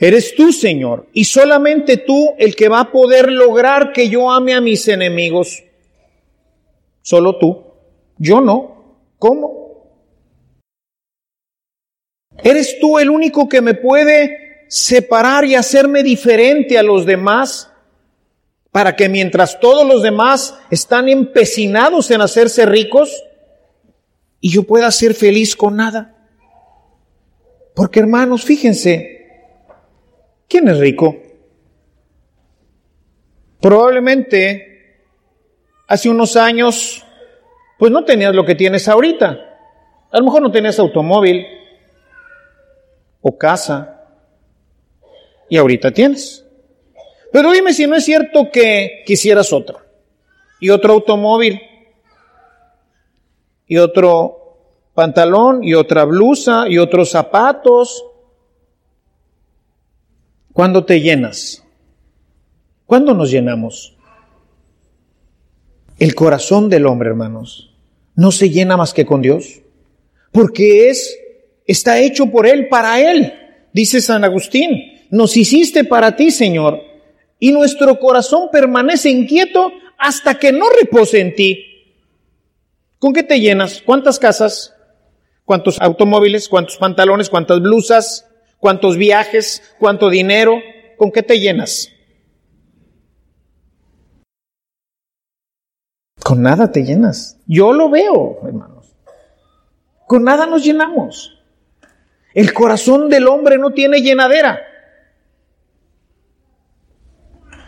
Eres 0.00 0.34
tú, 0.34 0.52
Señor, 0.52 1.08
y 1.12 1.24
solamente 1.24 1.96
tú 1.96 2.34
el 2.38 2.56
que 2.56 2.68
va 2.68 2.80
a 2.80 2.90
poder 2.90 3.30
lograr 3.30 3.92
que 3.92 4.08
yo 4.08 4.32
ame 4.32 4.52
a 4.52 4.60
mis 4.60 4.88
enemigos. 4.88 5.62
Solo 7.02 7.38
tú. 7.38 7.64
Yo 8.18 8.40
no. 8.40 8.96
¿Cómo? 9.20 9.92
¿Eres 12.42 12.80
tú 12.80 12.98
el 12.98 13.10
único 13.10 13.48
que 13.48 13.60
me 13.60 13.74
puede 13.74 14.66
separar 14.68 15.44
y 15.44 15.54
hacerme 15.54 16.02
diferente 16.02 16.76
a 16.78 16.82
los 16.82 17.06
demás? 17.06 17.70
Para 18.72 18.96
que 18.96 19.08
mientras 19.08 19.60
todos 19.60 19.86
los 19.86 20.02
demás 20.02 20.58
están 20.68 21.08
empecinados 21.08 22.10
en 22.10 22.22
hacerse 22.22 22.66
ricos, 22.66 23.22
y 24.40 24.50
yo 24.50 24.64
pueda 24.64 24.90
ser 24.90 25.14
feliz 25.14 25.54
con 25.54 25.76
nada. 25.76 26.15
Porque 27.76 28.00
hermanos, 28.00 28.42
fíjense, 28.42 29.28
¿quién 30.48 30.66
es 30.68 30.78
rico? 30.78 31.14
Probablemente 33.60 35.02
hace 35.86 36.08
unos 36.08 36.36
años, 36.36 37.04
pues 37.78 37.92
no 37.92 38.02
tenías 38.02 38.34
lo 38.34 38.46
que 38.46 38.54
tienes 38.54 38.88
ahorita. 38.88 39.28
A 40.10 40.18
lo 40.18 40.24
mejor 40.24 40.40
no 40.40 40.50
tenías 40.50 40.78
automóvil 40.78 41.46
o 43.20 43.36
casa 43.36 44.06
y 45.50 45.58
ahorita 45.58 45.90
tienes. 45.90 46.46
Pero 47.30 47.52
dime 47.52 47.74
si 47.74 47.86
no 47.86 47.94
es 47.94 48.06
cierto 48.06 48.50
que 48.50 49.02
quisieras 49.04 49.52
otro 49.52 49.82
y 50.60 50.70
otro 50.70 50.94
automóvil 50.94 51.60
y 53.66 53.76
otro 53.76 54.45
pantalón 54.96 55.62
y 55.62 55.74
otra 55.74 56.04
blusa 56.04 56.64
y 56.68 56.78
otros 56.78 57.10
zapatos. 57.10 58.04
¿Cuándo 60.52 60.84
te 60.84 61.00
llenas? 61.00 61.62
¿Cuándo 62.86 63.14
nos 63.14 63.30
llenamos? 63.30 63.94
El 65.98 66.14
corazón 66.14 66.68
del 66.68 66.86
hombre, 66.86 67.10
hermanos, 67.10 67.74
no 68.14 68.32
se 68.32 68.50
llena 68.50 68.76
más 68.76 68.92
que 68.92 69.06
con 69.06 69.22
Dios, 69.22 69.60
porque 70.32 70.88
es, 70.88 71.18
está 71.66 72.00
hecho 72.00 72.26
por 72.26 72.46
Él, 72.46 72.68
para 72.68 73.00
Él. 73.00 73.32
Dice 73.72 74.00
San 74.00 74.24
Agustín, 74.24 75.06
nos 75.10 75.36
hiciste 75.36 75.84
para 75.84 76.16
ti, 76.16 76.30
Señor, 76.30 76.80
y 77.38 77.52
nuestro 77.52 77.98
corazón 77.98 78.48
permanece 78.50 79.10
inquieto 79.10 79.70
hasta 79.98 80.38
que 80.38 80.52
no 80.52 80.66
repose 80.70 81.20
en 81.20 81.34
ti. 81.34 81.64
¿Con 82.98 83.12
qué 83.12 83.22
te 83.22 83.40
llenas? 83.40 83.82
¿Cuántas 83.84 84.18
casas? 84.18 84.75
¿Cuántos 85.46 85.80
automóviles? 85.80 86.48
¿Cuántos 86.48 86.76
pantalones? 86.76 87.30
¿Cuántas 87.30 87.60
blusas? 87.60 88.26
¿Cuántos 88.58 88.96
viajes? 88.96 89.62
¿Cuánto 89.78 90.10
dinero? 90.10 90.60
¿Con 90.98 91.12
qué 91.12 91.22
te 91.22 91.38
llenas? 91.38 91.92
Con 96.22 96.42
nada 96.42 96.72
te 96.72 96.82
llenas. 96.82 97.38
Yo 97.46 97.72
lo 97.72 97.88
veo, 97.88 98.40
hermanos. 98.44 98.96
Con 100.08 100.24
nada 100.24 100.46
nos 100.46 100.64
llenamos. 100.64 101.38
El 102.34 102.52
corazón 102.52 103.08
del 103.08 103.28
hombre 103.28 103.56
no 103.56 103.70
tiene 103.70 104.02
llenadera. 104.02 104.60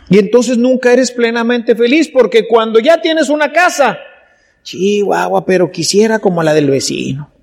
Y 0.09 0.19
entonces 0.19 0.57
nunca 0.57 0.91
eres 0.91 1.13
plenamente 1.13 1.75
feliz 1.75 2.09
porque 2.11 2.45
cuando 2.45 2.79
ya 2.79 2.99
tienes 2.99 3.29
una 3.29 3.53
casa, 3.53 3.99
chihuahua, 4.63 5.45
pero 5.45 5.71
quisiera 5.71 6.19
como 6.19 6.43
la 6.43 6.53
del 6.53 6.69
vecino. 6.69 7.38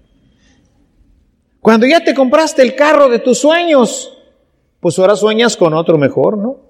Cuando 1.67 1.85
ya 1.85 2.05
te 2.05 2.15
compraste 2.15 2.63
el 2.63 2.77
carro 2.77 3.09
de 3.09 3.19
tus 3.19 3.41
sueños, 3.41 4.17
pues 4.79 4.97
ahora 5.01 5.17
sueñas 5.17 5.57
con 5.57 5.75
otro 5.75 5.99
mejor, 5.99 6.39
¿no? 6.39 6.61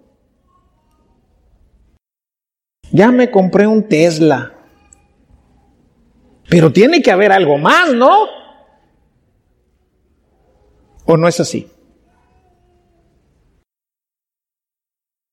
Ya 2.92 3.10
me 3.12 3.30
compré 3.30 3.66
un 3.66 3.86
Tesla. 3.86 4.54
Pero 6.48 6.72
tiene 6.72 7.02
que 7.02 7.10
haber 7.10 7.30
algo 7.30 7.58
más, 7.58 7.92
¿no? 7.92 8.26
¿O 11.04 11.18
no 11.18 11.28
es 11.28 11.40
así? 11.40 11.70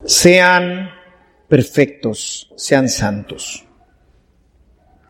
Sean 0.04 0.90
perfectos, 1.48 2.52
sean 2.58 2.90
santos. 2.90 3.64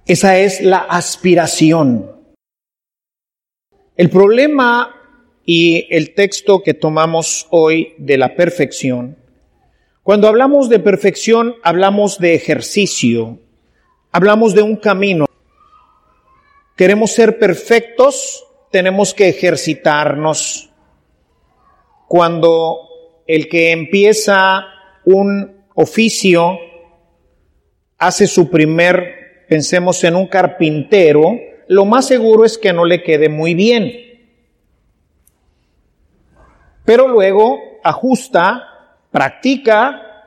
Esa 0.05 0.38
es 0.38 0.62
la 0.62 0.77
aspiración. 0.77 2.12
El 3.95 4.09
problema 4.09 4.95
y 5.45 5.85
el 5.91 6.15
texto 6.15 6.63
que 6.63 6.73
tomamos 6.73 7.45
hoy 7.51 7.93
de 8.00 8.17
la 8.17 8.35
perfección, 8.35 9.17
cuando 10.01 10.27
hablamos 10.27 10.67
de 10.67 10.79
perfección 10.79 11.55
hablamos 11.62 12.17
de 12.17 12.33
ejercicio, 12.33 13.38
hablamos 14.12 14.55
de 14.55 14.63
un 14.63 14.77
camino. 14.77 15.27
Queremos 16.75 17.12
ser 17.12 17.38
perfectos, 17.38 18.43
tenemos 18.71 19.13
que 19.13 19.29
ejercitarnos. 19.29 20.71
Cuando 22.07 22.89
el 23.27 23.47
que 23.47 23.69
empieza 23.69 24.65
un 25.05 25.65
oficio 25.75 26.57
hace 28.00 28.25
su 28.25 28.50
primer, 28.50 29.45
pensemos 29.47 30.03
en 30.03 30.15
un 30.15 30.25
carpintero, 30.25 31.52
lo 31.74 31.86
más 31.86 32.08
seguro 32.08 32.46
es 32.46 32.58
que 32.58 32.72
no 32.72 32.86
le 32.86 33.03
quede 33.03 33.30
muy 33.30 33.53
bien. 33.56 33.92
Pero 36.86 37.08
luego 37.08 37.60
ajusta, 37.84 38.63
practica 39.12 40.25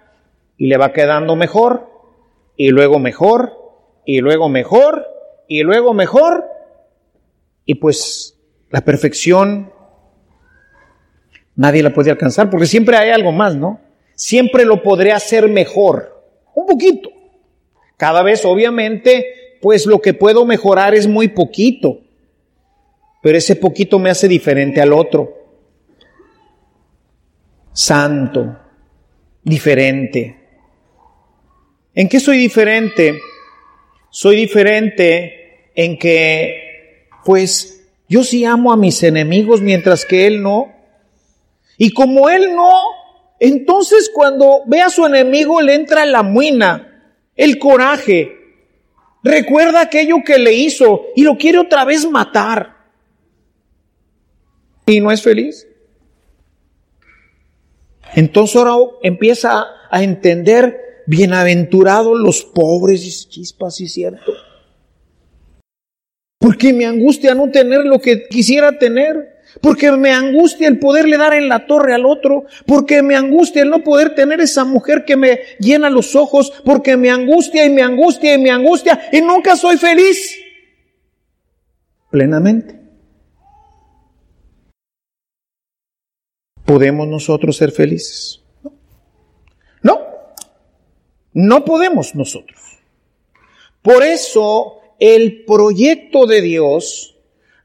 y 0.56 0.66
le 0.66 0.76
va 0.76 0.92
quedando 0.92 1.36
mejor, 1.36 1.90
y 2.56 2.70
luego 2.70 2.98
mejor, 2.98 3.52
y 4.04 4.20
luego 4.20 4.48
mejor, 4.48 5.06
y 5.46 5.62
luego 5.62 5.94
mejor, 5.94 6.44
y 7.64 7.74
pues 7.74 8.38
la 8.70 8.80
perfección 8.80 9.72
nadie 11.54 11.82
la 11.82 11.92
puede 11.92 12.10
alcanzar, 12.10 12.50
porque 12.50 12.66
siempre 12.66 12.96
hay 12.96 13.10
algo 13.10 13.32
más, 13.32 13.54
¿no? 13.54 13.80
Siempre 14.14 14.64
lo 14.64 14.82
podré 14.82 15.12
hacer 15.12 15.48
mejor, 15.48 16.22
un 16.54 16.66
poquito. 16.66 17.10
Cada 17.96 18.22
vez, 18.22 18.44
obviamente, 18.44 19.35
pues 19.60 19.86
lo 19.86 20.00
que 20.00 20.14
puedo 20.14 20.44
mejorar 20.44 20.94
es 20.94 21.06
muy 21.06 21.28
poquito, 21.28 22.00
pero 23.22 23.38
ese 23.38 23.56
poquito 23.56 23.98
me 23.98 24.10
hace 24.10 24.28
diferente 24.28 24.80
al 24.80 24.92
otro. 24.92 25.32
Santo, 27.72 28.58
diferente. 29.42 30.36
¿En 31.94 32.08
qué 32.08 32.20
soy 32.20 32.38
diferente? 32.38 33.20
Soy 34.10 34.36
diferente 34.36 35.70
en 35.74 35.98
que, 35.98 37.08
pues, 37.24 37.86
yo 38.08 38.22
sí 38.22 38.44
amo 38.44 38.72
a 38.72 38.76
mis 38.76 39.02
enemigos 39.02 39.60
mientras 39.60 40.04
que 40.04 40.26
él 40.26 40.42
no. 40.42 40.72
Y 41.76 41.90
como 41.90 42.28
él 42.28 42.54
no, 42.54 42.72
entonces 43.38 44.10
cuando 44.12 44.62
ve 44.66 44.80
a 44.80 44.90
su 44.90 45.04
enemigo 45.04 45.60
le 45.60 45.74
entra 45.74 46.06
la 46.06 46.22
muina, 46.22 47.12
el 47.34 47.58
coraje, 47.58 48.35
recuerda 49.22 49.82
aquello 49.82 50.16
que 50.24 50.38
le 50.38 50.52
hizo 50.52 51.06
y 51.14 51.22
lo 51.22 51.36
quiere 51.36 51.58
otra 51.58 51.84
vez 51.84 52.08
matar. 52.08 52.76
Y 54.86 55.00
no 55.00 55.10
es 55.10 55.22
feliz. 55.22 55.66
Entonces 58.14 58.56
ahora 58.56 58.92
empieza 59.02 59.66
a 59.90 60.02
entender, 60.02 61.02
bienaventurados 61.06 62.18
los 62.18 62.44
pobres, 62.44 63.04
y 63.04 63.28
chispas, 63.28 63.80
y 63.80 63.88
cierto. 63.88 64.32
Porque 66.38 66.72
me 66.72 66.86
angustia 66.86 67.34
no 67.34 67.50
tener 67.50 67.84
lo 67.84 67.98
que 68.00 68.28
quisiera 68.28 68.78
tener 68.78 69.35
porque 69.60 69.90
me 69.92 70.12
angustia 70.12 70.68
el 70.68 70.78
poderle 70.78 71.16
dar 71.16 71.34
en 71.34 71.48
la 71.48 71.66
torre 71.66 71.94
al 71.94 72.06
otro, 72.06 72.44
porque 72.66 73.02
me 73.02 73.16
angustia 73.16 73.62
el 73.62 73.70
no 73.70 73.82
poder 73.82 74.14
tener 74.14 74.40
esa 74.40 74.64
mujer 74.64 75.04
que 75.04 75.16
me 75.16 75.40
llena 75.58 75.90
los 75.90 76.14
ojos, 76.14 76.52
porque 76.64 76.96
me 76.96 77.10
angustia 77.10 77.64
y 77.64 77.70
me 77.70 77.82
angustia 77.82 78.34
y 78.34 78.38
me 78.38 78.50
angustia 78.50 79.08
y 79.12 79.20
nunca 79.20 79.56
soy 79.56 79.76
feliz 79.76 80.36
plenamente. 82.10 82.80
¿Podemos 86.64 87.06
nosotros 87.06 87.56
ser 87.56 87.70
felices? 87.70 88.42
No, 89.82 90.00
no 91.32 91.64
podemos 91.64 92.14
nosotros. 92.14 92.60
Por 93.82 94.02
eso 94.02 94.80
el 94.98 95.44
proyecto 95.44 96.26
de 96.26 96.40
Dios 96.40 97.15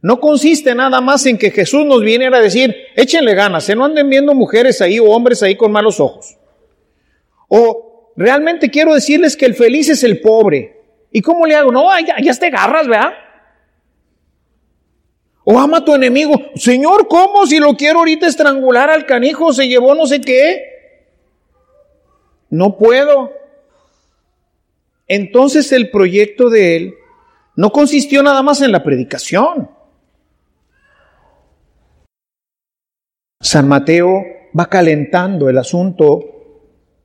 no 0.01 0.19
consiste 0.19 0.73
nada 0.73 0.99
más 0.99 1.25
en 1.27 1.37
que 1.37 1.51
Jesús 1.51 1.85
nos 1.85 2.01
viene 2.01 2.27
a 2.27 2.39
decir, 2.39 2.75
échenle 2.95 3.35
ganas, 3.35 3.63
se 3.63 3.75
no 3.75 3.85
anden 3.85 4.09
viendo 4.09 4.33
mujeres 4.33 4.81
ahí 4.81 4.99
o 4.99 5.05
hombres 5.05 5.43
ahí 5.43 5.55
con 5.55 5.71
malos 5.71 5.99
ojos. 5.99 6.37
O 7.47 8.13
realmente 8.15 8.71
quiero 8.71 8.93
decirles 8.93 9.37
que 9.37 9.45
el 9.45 9.53
feliz 9.53 9.89
es 9.89 10.03
el 10.03 10.19
pobre. 10.21 10.79
¿Y 11.11 11.21
cómo 11.21 11.45
le 11.45 11.55
hago? 11.55 11.71
No, 11.71 11.87
ya, 11.99 12.15
ya 12.21 12.33
te 12.33 12.47
agarras, 12.47 12.87
¿verdad? 12.87 13.13
O 15.43 15.59
ama 15.59 15.77
a 15.77 15.85
tu 15.85 15.93
enemigo. 15.93 16.33
Señor, 16.55 17.07
¿cómo? 17.07 17.45
Si 17.45 17.59
lo 17.59 17.75
quiero 17.75 17.99
ahorita 17.99 18.27
estrangular 18.27 18.89
al 18.89 19.05
canijo, 19.05 19.53
se 19.53 19.67
llevó 19.67 19.93
no 19.93 20.05
sé 20.07 20.21
qué. 20.21 20.95
No 22.49 22.77
puedo. 22.77 23.33
Entonces 25.07 25.71
el 25.71 25.89
proyecto 25.91 26.49
de 26.49 26.75
él 26.77 26.93
no 27.55 27.71
consistió 27.71 28.23
nada 28.23 28.41
más 28.41 28.61
en 28.61 28.71
la 28.71 28.83
predicación. 28.83 29.70
San 33.41 33.67
Mateo 33.67 34.23
va 34.57 34.67
calentando 34.67 35.49
el 35.49 35.57
asunto 35.57 36.19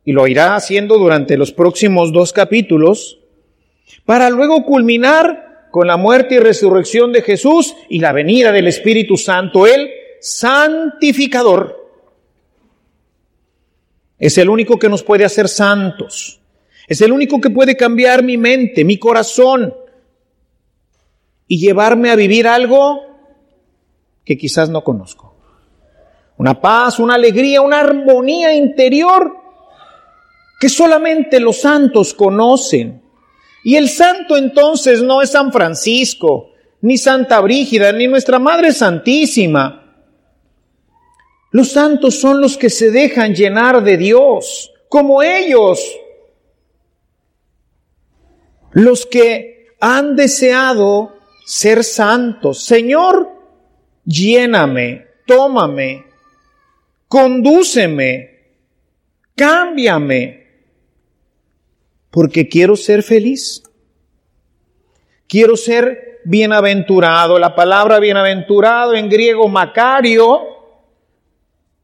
y 0.04 0.12
lo 0.12 0.26
irá 0.26 0.54
haciendo 0.54 0.98
durante 0.98 1.36
los 1.36 1.50
próximos 1.50 2.12
dos 2.12 2.32
capítulos 2.32 3.18
para 4.04 4.28
luego 4.28 4.64
culminar 4.64 5.68
con 5.70 5.86
la 5.86 5.96
muerte 5.96 6.36
y 6.36 6.38
resurrección 6.38 7.12
de 7.12 7.22
Jesús 7.22 7.74
y 7.88 8.00
la 8.00 8.12
venida 8.12 8.52
del 8.52 8.68
Espíritu 8.68 9.16
Santo, 9.16 9.66
el 9.66 9.90
santificador. 10.20 11.90
Es 14.18 14.38
el 14.38 14.50
único 14.50 14.78
que 14.78 14.88
nos 14.88 15.02
puede 15.02 15.24
hacer 15.24 15.48
santos. 15.48 16.40
Es 16.86 17.00
el 17.00 17.12
único 17.12 17.40
que 17.40 17.50
puede 17.50 17.76
cambiar 17.76 18.22
mi 18.22 18.36
mente, 18.36 18.84
mi 18.84 18.98
corazón 18.98 19.74
y 21.48 21.58
llevarme 21.58 22.10
a 22.10 22.16
vivir 22.16 22.46
algo 22.46 23.00
que 24.24 24.36
quizás 24.36 24.68
no 24.68 24.84
conozco 24.84 25.35
una 26.38 26.60
paz, 26.60 26.98
una 26.98 27.14
alegría, 27.14 27.60
una 27.60 27.80
armonía 27.80 28.54
interior 28.54 29.32
que 30.60 30.68
solamente 30.68 31.40
los 31.40 31.60
santos 31.60 32.14
conocen. 32.14 33.02
Y 33.64 33.76
el 33.76 33.88
santo 33.88 34.36
entonces 34.36 35.02
no 35.02 35.22
es 35.22 35.30
San 35.30 35.52
Francisco, 35.52 36.50
ni 36.82 36.98
Santa 36.98 37.40
Brígida, 37.40 37.92
ni 37.92 38.06
nuestra 38.06 38.38
Madre 38.38 38.72
Santísima. 38.72 39.82
Los 41.50 41.72
santos 41.72 42.20
son 42.20 42.40
los 42.40 42.56
que 42.56 42.70
se 42.70 42.90
dejan 42.90 43.34
llenar 43.34 43.82
de 43.82 43.96
Dios, 43.96 44.72
como 44.88 45.22
ellos. 45.22 45.80
Los 48.72 49.06
que 49.06 49.68
han 49.80 50.16
deseado 50.16 51.16
ser 51.46 51.82
santos. 51.84 52.64
Señor, 52.64 53.30
lléname, 54.04 55.06
tómame, 55.26 56.05
condúceme, 57.08 58.54
cámbiame, 59.34 60.46
porque 62.10 62.48
quiero 62.48 62.76
ser 62.76 63.02
feliz. 63.02 63.62
Quiero 65.28 65.56
ser 65.56 66.20
bienaventurado. 66.24 67.38
La 67.38 67.54
palabra 67.54 67.98
bienaventurado 67.98 68.94
en 68.94 69.08
griego 69.08 69.48
macario 69.48 70.40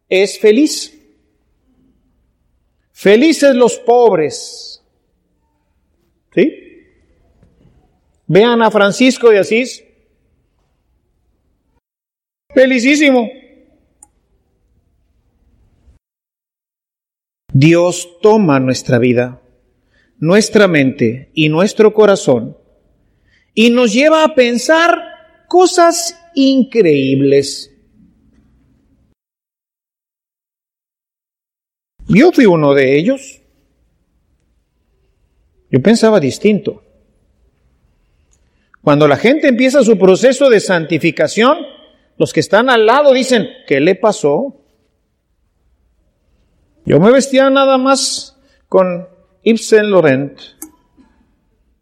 es 0.08 0.38
feliz. 0.38 0.98
Felices 2.92 3.54
los 3.54 3.78
pobres. 3.78 4.82
¿Sí? 6.35 6.87
Vean 8.26 8.62
a 8.62 8.70
Francisco 8.70 9.28
de 9.28 9.40
Asís. 9.40 9.85
Felicísimo. 12.54 13.41
Dios 17.52 18.18
toma 18.22 18.60
nuestra 18.60 18.98
vida, 18.98 19.42
nuestra 20.18 20.68
mente 20.68 21.30
y 21.34 21.48
nuestro 21.48 21.92
corazón 21.92 22.56
y 23.54 23.70
nos 23.70 23.92
lleva 23.92 24.24
a 24.24 24.34
pensar 24.34 24.98
cosas 25.48 26.18
increíbles. 26.34 27.70
Yo 32.08 32.32
fui 32.32 32.46
uno 32.46 32.74
de 32.74 32.98
ellos. 32.98 33.40
Yo 35.70 35.82
pensaba 35.82 36.20
distinto. 36.20 36.82
Cuando 38.82 39.06
la 39.06 39.16
gente 39.16 39.48
empieza 39.48 39.82
su 39.82 39.98
proceso 39.98 40.50
de 40.50 40.60
santificación, 40.60 41.58
los 42.18 42.32
que 42.32 42.40
están 42.40 42.68
al 42.68 42.84
lado 42.86 43.12
dicen, 43.12 43.48
¿qué 43.66 43.80
le 43.80 43.94
pasó? 43.94 44.62
Yo 46.84 46.98
me 46.98 47.10
vestía 47.12 47.48
nada 47.48 47.78
más 47.78 48.36
con 48.68 49.08
Yves 49.42 49.68
Saint 49.68 49.86
Laurent. 49.86 50.38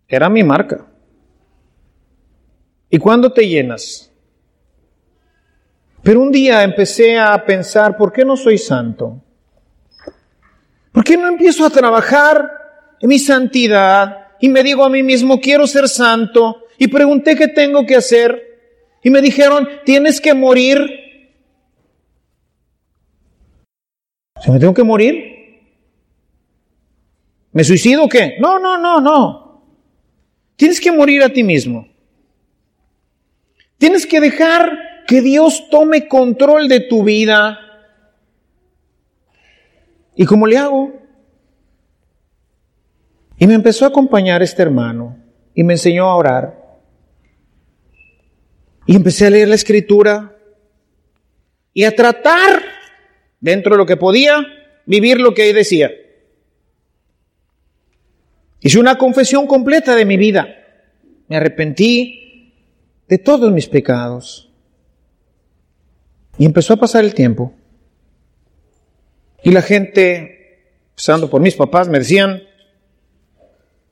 Era 0.07 0.29
mi 0.29 0.43
marca. 0.43 0.87
¿Y 2.91 2.99
cuándo 2.99 3.33
te 3.33 3.47
llenas? 3.49 4.11
Pero 6.03 6.21
un 6.21 6.33
día 6.33 6.63
empecé 6.63 7.19
a 7.19 7.45
pensar, 7.45 7.97
¿por 7.97 8.13
qué 8.13 8.25
no 8.25 8.37
soy 8.37 8.59
santo? 8.59 9.23
¿Por 10.93 11.05
qué 11.05 11.17
no 11.17 11.29
empiezo 11.29 11.65
a 11.65 11.71
trabajar 11.71 12.51
en 13.01 13.09
mi 13.09 13.19
santidad 13.19 14.29
y 14.41 14.49
me 14.49 14.63
digo 14.63 14.85
a 14.85 14.89
mí 14.89 15.03
mismo, 15.03 15.41
quiero 15.41 15.67
ser 15.67 15.89
santo? 15.89 16.65
Y 16.79 16.89
pregunté 16.89 17.37
qué 17.37 17.49
tengo 17.49 17.87
que 17.87 17.97
hacer. 17.97 18.59
Y 19.03 19.11
me 19.11 19.21
dijeron, 19.23 19.69
tienes 19.85 20.21
que 20.21 20.35
morir. 20.35 21.00
¿Se 24.43 24.51
me 24.51 24.59
tengo 24.59 24.75
que 24.75 24.85
morir? 24.85 25.31
¿Me 27.53 27.65
suicido 27.65 28.05
o 28.05 28.09
qué? 28.09 28.37
No, 28.41 28.59
no, 28.59 28.79
no, 28.79 29.01
no. 29.01 29.63
Tienes 30.57 30.81
que 30.81 30.93
morir 30.93 31.23
a 31.23 31.29
ti 31.31 31.43
mismo. 31.43 31.89
Tienes 33.79 34.07
que 34.07 34.21
dejar 34.21 34.79
que 35.07 35.21
Dios 35.23 35.69
tome 35.71 36.07
control 36.07 36.69
de 36.69 36.81
tu 36.81 37.03
vida. 37.03 37.59
¿Y 40.15 40.25
cómo 40.27 40.47
le 40.47 40.59
hago? 40.59 40.93
Y 43.39 43.47
me 43.47 43.55
empezó 43.55 43.87
a 43.87 43.89
acompañar 43.89 44.43
este 44.43 44.63
hermano 44.63 45.17
y 45.55 45.65
me 45.65 45.73
enseñó 45.73 46.05
a 46.05 46.17
orar. 46.17 46.79
Y 48.87 48.97
empecé 48.97 49.27
a 49.27 49.31
leer 49.31 49.49
la 49.49 49.55
escritura 49.55 50.37
y 51.73 51.85
a 51.85 51.97
tratar, 51.97 52.63
dentro 53.41 53.73
de 53.73 53.79
lo 53.79 53.87
que 53.87 53.97
podía, 53.97 54.47
vivir 54.87 55.21
lo 55.21 55.35
que 55.35 55.53
decía. 55.53 55.91
Hice 58.61 58.79
una 58.79 58.99
confesión 58.99 59.47
completa 59.47 59.97
de 59.97 60.05
mi 60.05 60.17
vida. 60.17 60.49
Me 61.29 61.37
arrepentí 61.37 62.53
de 63.09 63.19
todos 63.19 63.51
mis 63.53 63.69
pecados. 63.69 64.51
Y 66.39 66.45
empezó 66.45 66.75
a 66.75 66.77
pasar 66.77 67.05
el 67.05 67.15
tiempo. 67.15 67.55
Y 69.43 69.51
la 69.51 69.63
gente, 69.63 70.63
pasando 70.95 71.31
por 71.31 71.41
mis 71.41 71.55
papás, 71.55 71.89
me 71.89 71.99
decían, 71.99 72.43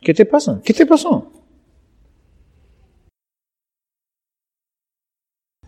¿qué 0.01 0.13
te 0.13 0.27
pasa? 0.27 0.61
¿Qué 0.63 0.75
te 0.75 0.85
pasó? 0.85 1.33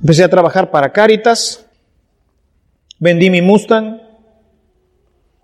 Empecé 0.00 0.24
a 0.24 0.30
trabajar 0.30 0.70
para 0.70 0.92
Caritas, 0.92 1.66
vendí 3.00 3.30
mi 3.30 3.42
Mustang, 3.42 4.00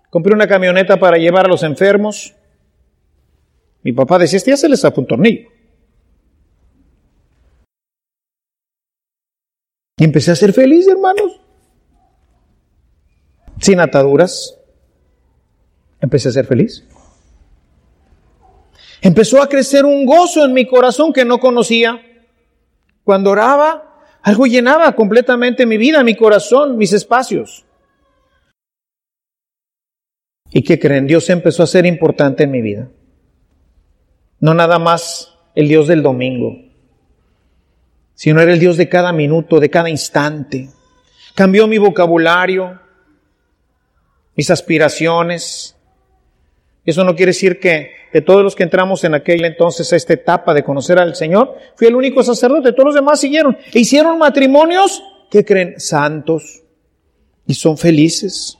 compré 0.09 0.33
una 0.33 0.47
camioneta 0.47 0.97
para 0.97 1.17
llevar 1.17 1.45
a 1.45 1.49
los 1.49 1.63
enfermos. 1.63 2.33
Mi 3.83 3.91
papá 3.91 4.19
decía, 4.19 4.37
este 4.37 4.51
ya 4.51 4.57
se 4.57 4.69
les 4.69 4.81
zafó 4.81 5.01
un 5.01 5.07
tornillo. 5.07 5.49
Y 9.97 10.03
empecé 10.03 10.31
a 10.31 10.35
ser 10.35 10.53
feliz, 10.53 10.87
hermanos. 10.87 11.41
Sin 13.59 13.79
ataduras. 13.79 14.55
Empecé 15.99 16.29
a 16.29 16.33
ser 16.33 16.45
feliz. 16.45 16.85
Empezó 19.01 19.41
a 19.41 19.49
crecer 19.49 19.85
un 19.85 20.05
gozo 20.05 20.45
en 20.45 20.53
mi 20.53 20.67
corazón 20.67 21.13
que 21.13 21.25
no 21.25 21.39
conocía. 21.39 21.99
Cuando 23.03 23.31
oraba, 23.31 23.86
algo 24.21 24.45
llenaba 24.45 24.93
completamente 24.95 25.65
mi 25.65 25.77
vida, 25.77 26.03
mi 26.03 26.15
corazón, 26.15 26.77
mis 26.77 26.93
espacios. 26.93 27.65
¿Y 30.51 30.63
qué 30.63 30.79
creen? 30.79 31.07
Dios 31.07 31.29
empezó 31.29 31.63
a 31.63 31.67
ser 31.67 31.85
importante 31.85 32.43
en 32.43 32.51
mi 32.51 32.61
vida. 32.61 32.89
No 34.39 34.53
nada 34.53 34.79
más 34.79 35.33
el 35.55 35.67
Dios 35.67 35.87
del 35.87 36.03
domingo, 36.03 36.55
sino 38.13 38.41
era 38.41 38.53
el 38.53 38.59
Dios 38.59 38.77
de 38.77 38.89
cada 38.89 39.11
minuto, 39.11 39.59
de 39.59 39.69
cada 39.69 39.89
instante. 39.89 40.69
Cambió 41.35 41.67
mi 41.67 41.77
vocabulario, 41.77 42.79
mis 44.35 44.49
aspiraciones. 44.49 45.75
Eso 46.85 47.03
no 47.03 47.15
quiere 47.15 47.31
decir 47.31 47.59
que 47.59 47.91
de 48.13 48.21
todos 48.21 48.43
los 48.43 48.55
que 48.55 48.63
entramos 48.63 49.03
en 49.03 49.13
aquel 49.13 49.43
entonces 49.45 49.91
a 49.91 49.95
esta 49.95 50.13
etapa 50.13 50.53
de 50.53 50.63
conocer 50.63 50.99
al 50.99 51.15
Señor, 51.15 51.57
fui 51.75 51.87
el 51.87 51.95
único 51.95 52.23
sacerdote, 52.23 52.71
todos 52.71 52.85
los 52.85 52.95
demás 52.95 53.19
siguieron 53.19 53.57
e 53.73 53.79
hicieron 53.79 54.17
matrimonios 54.17 55.03
que 55.29 55.43
creen 55.43 55.79
santos 55.79 56.63
y 57.45 57.53
son 57.53 57.77
felices. 57.77 58.57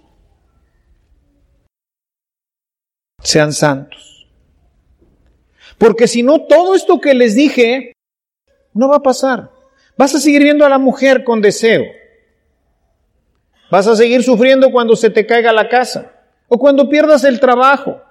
Sean 3.21 3.51
santos. 3.51 4.27
Porque 5.77 6.07
si 6.07 6.23
no, 6.23 6.41
todo 6.41 6.75
esto 6.75 6.99
que 6.99 7.13
les 7.13 7.35
dije 7.35 7.93
no 8.73 8.89
va 8.89 8.97
a 8.97 9.03
pasar. 9.03 9.51
Vas 9.97 10.13
a 10.15 10.19
seguir 10.19 10.43
viendo 10.43 10.65
a 10.65 10.69
la 10.69 10.77
mujer 10.77 11.23
con 11.23 11.41
deseo. 11.41 11.83
Vas 13.69 13.87
a 13.87 13.95
seguir 13.95 14.23
sufriendo 14.23 14.71
cuando 14.71 14.95
se 14.95 15.09
te 15.09 15.25
caiga 15.25 15.51
la 15.51 15.67
casa 15.67 16.13
o 16.47 16.57
cuando 16.57 16.89
pierdas 16.89 17.23
el 17.23 17.39
trabajo 17.39 18.01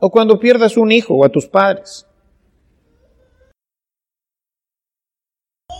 o 0.00 0.10
cuando 0.10 0.38
pierdas 0.38 0.76
un 0.76 0.92
hijo 0.92 1.14
o 1.14 1.24
a 1.24 1.28
tus 1.28 1.46
padres. 1.46 2.06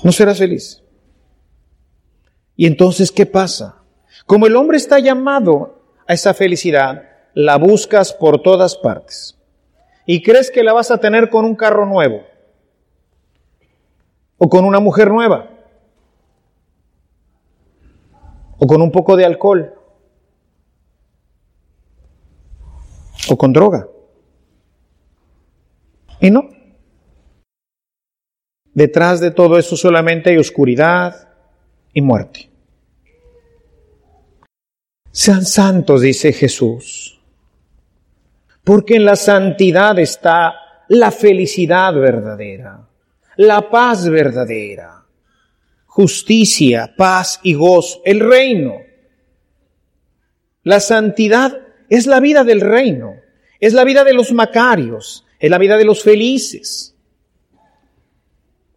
No 0.02 0.12
serás 0.12 0.38
feliz. 0.38 0.82
Y 2.56 2.66
entonces, 2.66 3.12
¿qué 3.12 3.26
pasa? 3.26 3.82
Como 4.26 4.46
el 4.46 4.56
hombre 4.56 4.76
está 4.76 4.98
llamado 4.98 5.82
a 6.06 6.14
esa 6.14 6.34
felicidad, 6.34 7.08
la 7.34 7.56
buscas 7.56 8.12
por 8.12 8.42
todas 8.42 8.76
partes. 8.76 9.38
Y 10.06 10.22
crees 10.22 10.50
que 10.50 10.64
la 10.64 10.72
vas 10.72 10.90
a 10.90 10.98
tener 10.98 11.30
con 11.30 11.44
un 11.44 11.54
carro 11.54 11.86
nuevo. 11.86 12.22
O 14.38 14.48
con 14.48 14.64
una 14.64 14.80
mujer 14.80 15.10
nueva. 15.10 15.50
O 18.58 18.66
con 18.66 18.82
un 18.82 18.90
poco 18.90 19.16
de 19.16 19.24
alcohol. 19.24 19.74
O 23.30 23.36
con 23.36 23.52
droga. 23.52 23.86
Y 26.20 26.30
no. 26.30 26.48
Detrás 28.74 29.20
de 29.20 29.30
todo 29.30 29.58
eso 29.58 29.76
solamente 29.76 30.30
hay 30.30 30.36
oscuridad 30.36 31.28
y 31.92 32.00
muerte. 32.00 32.48
Sean 35.10 35.44
santos, 35.44 36.02
dice 36.02 36.32
Jesús, 36.32 37.20
porque 38.62 38.96
en 38.96 39.04
la 39.04 39.16
santidad 39.16 39.98
está 39.98 40.54
la 40.88 41.10
felicidad 41.10 41.94
verdadera, 41.94 42.88
la 43.36 43.68
paz 43.68 44.08
verdadera, 44.08 45.04
justicia, 45.86 46.94
paz 46.96 47.40
y 47.42 47.54
gozo, 47.54 48.00
el 48.04 48.20
reino. 48.20 48.76
La 50.62 50.80
santidad 50.80 51.58
es 51.88 52.06
la 52.06 52.20
vida 52.20 52.44
del 52.44 52.60
reino, 52.60 53.16
es 53.58 53.72
la 53.72 53.84
vida 53.84 54.04
de 54.04 54.12
los 54.12 54.32
macarios, 54.32 55.26
es 55.38 55.50
la 55.50 55.58
vida 55.58 55.76
de 55.76 55.84
los 55.84 56.02
felices. 56.02 56.94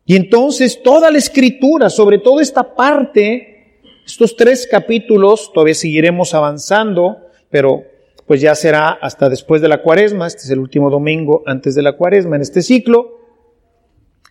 Y 0.06 0.16
entonces 0.16 0.82
toda 0.84 1.10
la 1.12 1.18
escritura, 1.18 1.90
sobre 1.90 2.18
todo 2.18 2.40
esta 2.40 2.76
parte, 2.76 3.80
estos 4.06 4.36
tres 4.36 4.68
capítulos, 4.70 5.52
todavía 5.54 5.76
seguiremos 5.76 6.34
avanzando, 6.34 7.18
pero 7.50 7.84
pues 8.26 8.42
ya 8.42 8.56
será 8.56 8.90
hasta 8.90 9.30
después 9.30 9.62
de 9.62 9.68
la 9.68 9.82
cuaresma, 9.82 10.28
este 10.28 10.44
es 10.44 10.50
el 10.52 10.60
último 10.60 10.90
domingo 10.90 11.44
antes 11.46 11.76
de 11.76 11.82
la 11.82 11.94
cuaresma 11.94 12.36
en 12.36 12.42
este 12.42 12.62
ciclo. 12.62 13.20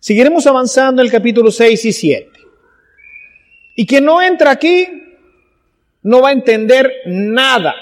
Seguiremos 0.01 0.47
avanzando 0.47 1.03
en 1.03 1.07
el 1.07 1.13
capítulo 1.13 1.51
6 1.51 1.85
y 1.85 1.93
7. 1.93 2.31
Y 3.77 3.87
quien 3.87 4.05
no 4.05 4.21
entra 4.23 4.51
aquí 4.53 4.87
no 6.03 6.23
va 6.23 6.31
a 6.31 6.33
entender 6.33 6.91
nada 7.07 7.75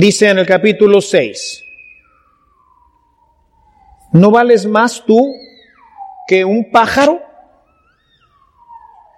Dice 0.00 0.28
en 0.28 0.38
el 0.38 0.46
capítulo 0.46 1.00
6, 1.00 1.64
¿no 4.12 4.30
vales 4.30 4.64
más 4.64 5.04
tú 5.04 5.34
que 6.28 6.44
un 6.44 6.70
pájaro? 6.70 7.20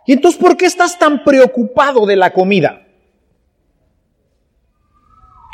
¿Y 0.06 0.14
entonces 0.14 0.40
por 0.40 0.56
qué 0.56 0.64
estás 0.64 0.98
tan 0.98 1.22
preocupado 1.22 2.06
de 2.06 2.16
la 2.16 2.32
comida? 2.32 2.86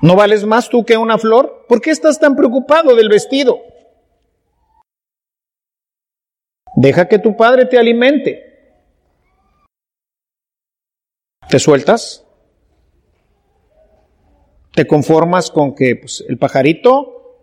¿No 0.00 0.14
vales 0.14 0.44
más 0.44 0.68
tú 0.68 0.84
que 0.84 0.96
una 0.96 1.18
flor? 1.18 1.66
¿Por 1.68 1.80
qué 1.80 1.90
estás 1.90 2.20
tan 2.20 2.36
preocupado 2.36 2.94
del 2.94 3.08
vestido? 3.08 3.58
Deja 6.76 7.08
que 7.08 7.18
tu 7.18 7.36
padre 7.36 7.64
te 7.64 7.80
alimente. 7.80 8.78
¿Te 11.48 11.58
sueltas? 11.58 12.25
Te 14.76 14.86
conformas 14.86 15.50
con 15.50 15.74
que 15.74 15.96
pues, 15.96 16.22
el 16.28 16.36
pajarito 16.36 17.40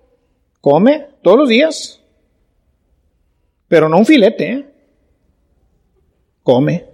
come 0.62 1.08
todos 1.24 1.36
los 1.36 1.50
días, 1.50 2.00
pero 3.68 3.90
no 3.90 3.98
un 3.98 4.06
filete, 4.06 4.52
¿eh? 4.52 4.66
come. 6.44 6.86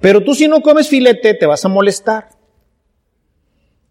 Pero 0.00 0.24
tú 0.24 0.34
si 0.34 0.48
no 0.48 0.62
comes 0.62 0.88
filete 0.88 1.34
te 1.34 1.46
vas 1.46 1.64
a 1.64 1.68
molestar. 1.68 2.30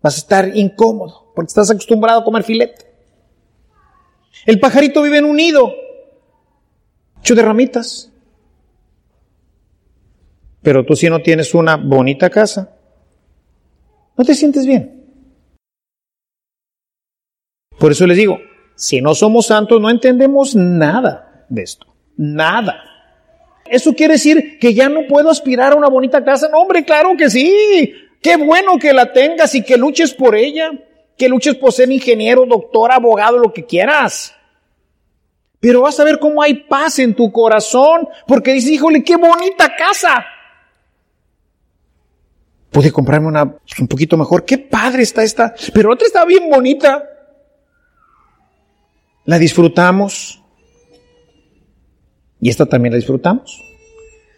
Vas 0.02 0.16
a 0.16 0.18
estar 0.18 0.52
incómodo 0.58 1.32
porque 1.34 1.48
estás 1.48 1.72
acostumbrado 1.72 2.20
a 2.20 2.26
comer 2.26 2.44
filete. 2.44 2.94
El 4.46 4.60
pajarito 4.60 5.04
vive 5.04 5.20
en 5.20 5.26
un 5.26 5.38
nido 5.38 5.72
hecho 7.22 7.34
de 7.34 7.42
ramitas. 7.42 8.12
Pero 10.62 10.86
tú 10.86 10.98
si 10.98 11.10
no 11.10 11.22
tienes 11.22 11.54
una 11.54 11.78
bonita 11.78 12.30
casa, 12.30 12.75
no 14.18 14.24
te 14.24 14.36
sientes 14.36 14.66
bien. 14.66 15.04
Por 17.78 17.92
eso 17.92 18.08
les 18.08 18.18
digo, 18.18 18.40
si 18.76 19.02
no 19.02 19.14
somos 19.16 19.48
santos 19.48 19.82
no 19.82 19.90
entendemos 19.90 20.56
nada 20.56 21.46
de 21.50 21.64
esto. 21.64 21.88
Nada. 22.18 22.82
¿Eso 23.66 23.94
quiere 23.94 24.14
decir 24.14 24.60
que 24.60 24.74
ya 24.74 24.90
no 24.90 25.08
puedo 25.08 25.30
aspirar 25.30 25.74
a 25.74 25.76
una 25.76 25.90
bonita 25.90 26.24
casa? 26.24 26.50
No, 26.50 26.60
hombre, 26.60 26.86
claro 26.86 27.16
que 27.18 27.30
sí. 27.30 27.94
Qué 28.22 28.38
bueno 28.38 28.78
que 28.80 28.94
la 28.94 29.12
tengas 29.12 29.56
y 29.56 29.64
que 29.64 29.78
luches 29.78 30.14
por 30.14 30.36
ella. 30.36 30.72
Que 31.18 31.30
luches 31.30 31.56
por 31.56 31.72
ser 31.72 31.92
ingeniero, 31.92 32.46
doctor, 32.46 32.92
abogado, 32.92 33.38
lo 33.38 33.54
que 33.54 33.66
quieras. 33.66 34.36
Pero 35.60 35.82
vas 35.82 36.00
a 36.00 36.04
ver 36.04 36.20
cómo 36.20 36.42
hay 36.42 36.54
paz 36.54 37.00
en 37.00 37.16
tu 37.16 37.32
corazón, 37.32 38.08
porque 38.28 38.54
dices, 38.54 38.72
híjole, 38.72 39.04
qué 39.04 39.16
bonita 39.16 39.76
casa. 39.76 40.26
Pude 42.76 42.92
comprarme 42.92 43.30
una 43.30 43.58
un 43.80 43.88
poquito 43.88 44.18
mejor. 44.18 44.44
Qué 44.44 44.58
padre 44.58 45.04
está 45.04 45.24
esta. 45.24 45.56
Pero 45.74 45.94
otra 45.94 46.08
está 46.08 46.26
bien 46.26 46.50
bonita. 46.50 47.10
La 49.24 49.40
disfrutamos. 49.40 50.44
Y 52.42 52.50
esta 52.50 52.66
también 52.66 52.92
la 52.92 52.98
disfrutamos. 52.98 53.62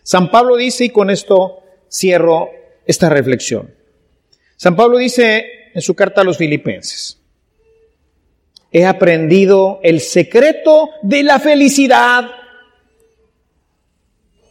San 0.04 0.30
Pablo 0.30 0.56
dice, 0.56 0.86
y 0.86 0.90
con 0.92 1.10
esto 1.10 1.64
cierro 1.92 2.50
esta 2.86 3.10
reflexión. 3.10 3.74
San 4.56 4.76
Pablo 4.76 5.00
dice 5.00 5.72
en 5.74 5.82
su 5.82 5.96
carta 5.96 6.22
a 6.22 6.24
los 6.24 6.38
filipenses, 6.38 7.20
he 8.72 8.86
aprendido 8.86 9.80
el 9.82 10.00
secreto 10.00 10.92
de 11.02 11.24
la 11.24 11.40
felicidad. 11.40 12.30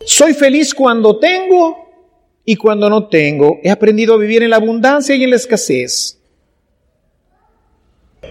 Soy 0.05 0.35
feliz 0.35 0.75
cuando 0.75 1.21
tengo 1.21 1.86
y 2.47 2.57
cuando 2.57 2.89
no 2.89 3.09
tengo. 3.09 3.59
He 3.63 3.71
aprendido 3.71 4.15
a 4.15 4.19
vivir 4.19 4.43
en 4.43 4.51
la 4.51 4.57
abundancia 4.57 5.15
y 5.15 5.25
en 5.25 5.31
la 5.31 5.37
escasez. 5.37 6.19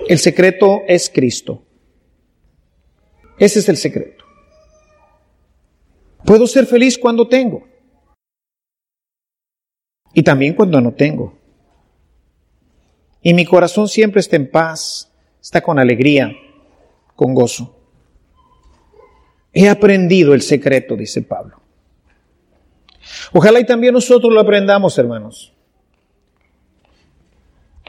El 0.08 0.18
secreto 0.18 0.82
es 0.88 1.12
Cristo. 1.14 1.62
Ese 3.38 3.60
es 3.60 3.70
el 3.70 3.78
secreto. 3.78 4.24
Puedo 6.24 6.48
ser 6.48 6.66
feliz 6.66 6.98
cuando 6.98 7.28
tengo 7.28 7.68
y 10.14 10.24
también 10.24 10.56
cuando 10.56 10.82
no 10.82 10.94
tengo. 10.94 11.38
Y 13.22 13.34
mi 13.34 13.46
corazón 13.46 13.88
siempre 13.88 14.22
está 14.22 14.38
en 14.38 14.50
paz, 14.50 15.12
está 15.42 15.62
con 15.62 15.78
alegría, 15.78 16.32
con 17.16 17.34
gozo. 17.34 17.76
He 19.52 19.68
aprendido 19.68 20.34
el 20.34 20.42
secreto, 20.42 20.96
dice 20.96 21.22
Pablo. 21.22 21.65
Ojalá 23.34 23.60
y 23.60 23.66
también 23.66 23.94
nosotros 23.94 24.32
lo 24.34 24.40
aprendamos, 24.40 24.98
hermanos. 24.98 25.54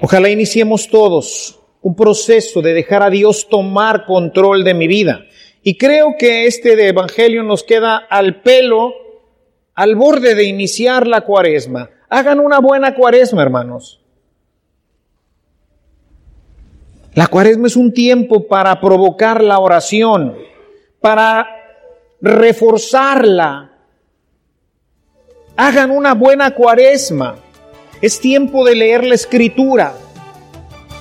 Ojalá 0.01 0.29
iniciemos 0.29 0.89
todos 0.89 1.59
un 1.83 1.95
proceso 1.95 2.63
de 2.63 2.75
dejar 2.75 3.03
a 3.03 3.11
Dios 3.11 3.49
tomar 3.49 4.05
control 4.07 4.65
de 4.65 4.75
mi 4.75 4.89
vida. 4.89 5.25
Y 5.63 5.79
creo 5.79 6.17
que 6.19 6.47
este 6.47 6.77
de 6.77 6.89
Evangelio 6.89 7.43
nos 7.43 7.63
queda 7.63 7.97
al 7.97 8.43
pelo, 8.43 8.93
al 9.75 9.95
borde 9.95 10.35
de 10.35 10.45
iniciar 10.45 11.07
la 11.07 11.23
cuaresma. 11.23 11.91
Hagan 12.09 12.41
una 12.41 12.61
buena 12.61 12.95
cuaresma, 12.95 13.43
hermanos. 13.43 14.01
La 17.15 17.29
cuaresma 17.29 17.67
es 17.67 17.77
un 17.77 17.93
tiempo 17.93 18.47
para 18.47 18.81
provocar 18.81 19.43
la 19.43 19.59
oración, 19.59 20.37
para 21.01 21.49
reforzarla, 22.21 23.76
Hagan 25.59 25.91
una 25.91 26.13
buena 26.13 26.51
cuaresma. 26.51 27.37
Es 28.03 28.21
tiempo 28.21 28.63
de 28.67 28.75
leer 28.75 29.05
la 29.05 29.15
escritura. 29.15 29.95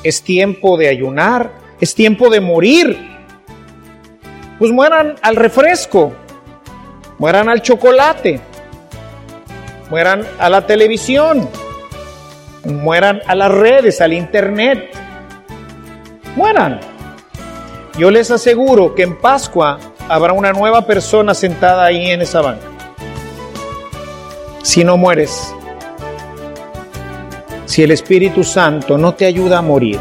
Es 0.02 0.22
tiempo 0.22 0.78
de 0.78 0.88
ayunar. 0.88 1.52
Es 1.82 1.94
tiempo 1.94 2.30
de 2.30 2.40
morir. 2.40 2.98
Pues 4.58 4.72
mueran 4.72 5.16
al 5.22 5.36
refresco. 5.36 6.14
Mueran 7.18 7.50
al 7.50 7.62
chocolate. 7.62 8.40
Mueran 9.90 10.26
a 10.40 10.50
la 10.50 10.66
televisión. 10.66 11.50
Mueran 12.64 13.22
a 13.28 13.36
las 13.36 13.52
redes, 13.52 14.00
al 14.00 14.14
internet. 14.14 14.90
Mueran. 16.38 16.80
Yo 17.98 18.10
les 18.10 18.32
aseguro 18.32 18.96
que 18.96 19.04
en 19.04 19.18
Pascua 19.18 19.80
habrá 20.08 20.32
una 20.32 20.54
nueva 20.54 20.88
persona 20.88 21.34
sentada 21.34 21.84
ahí 21.84 22.10
en 22.10 22.22
esa 22.22 22.40
banca 22.40 22.75
si 24.66 24.84
no 24.84 24.98
mueres, 24.98 25.54
si 27.68 27.84
el 27.84 27.92
Espíritu 27.92 28.44
Santo 28.44 28.98
no 28.98 29.14
te 29.14 29.28
ayuda 29.28 29.60
a 29.60 29.62
morir, 29.62 30.00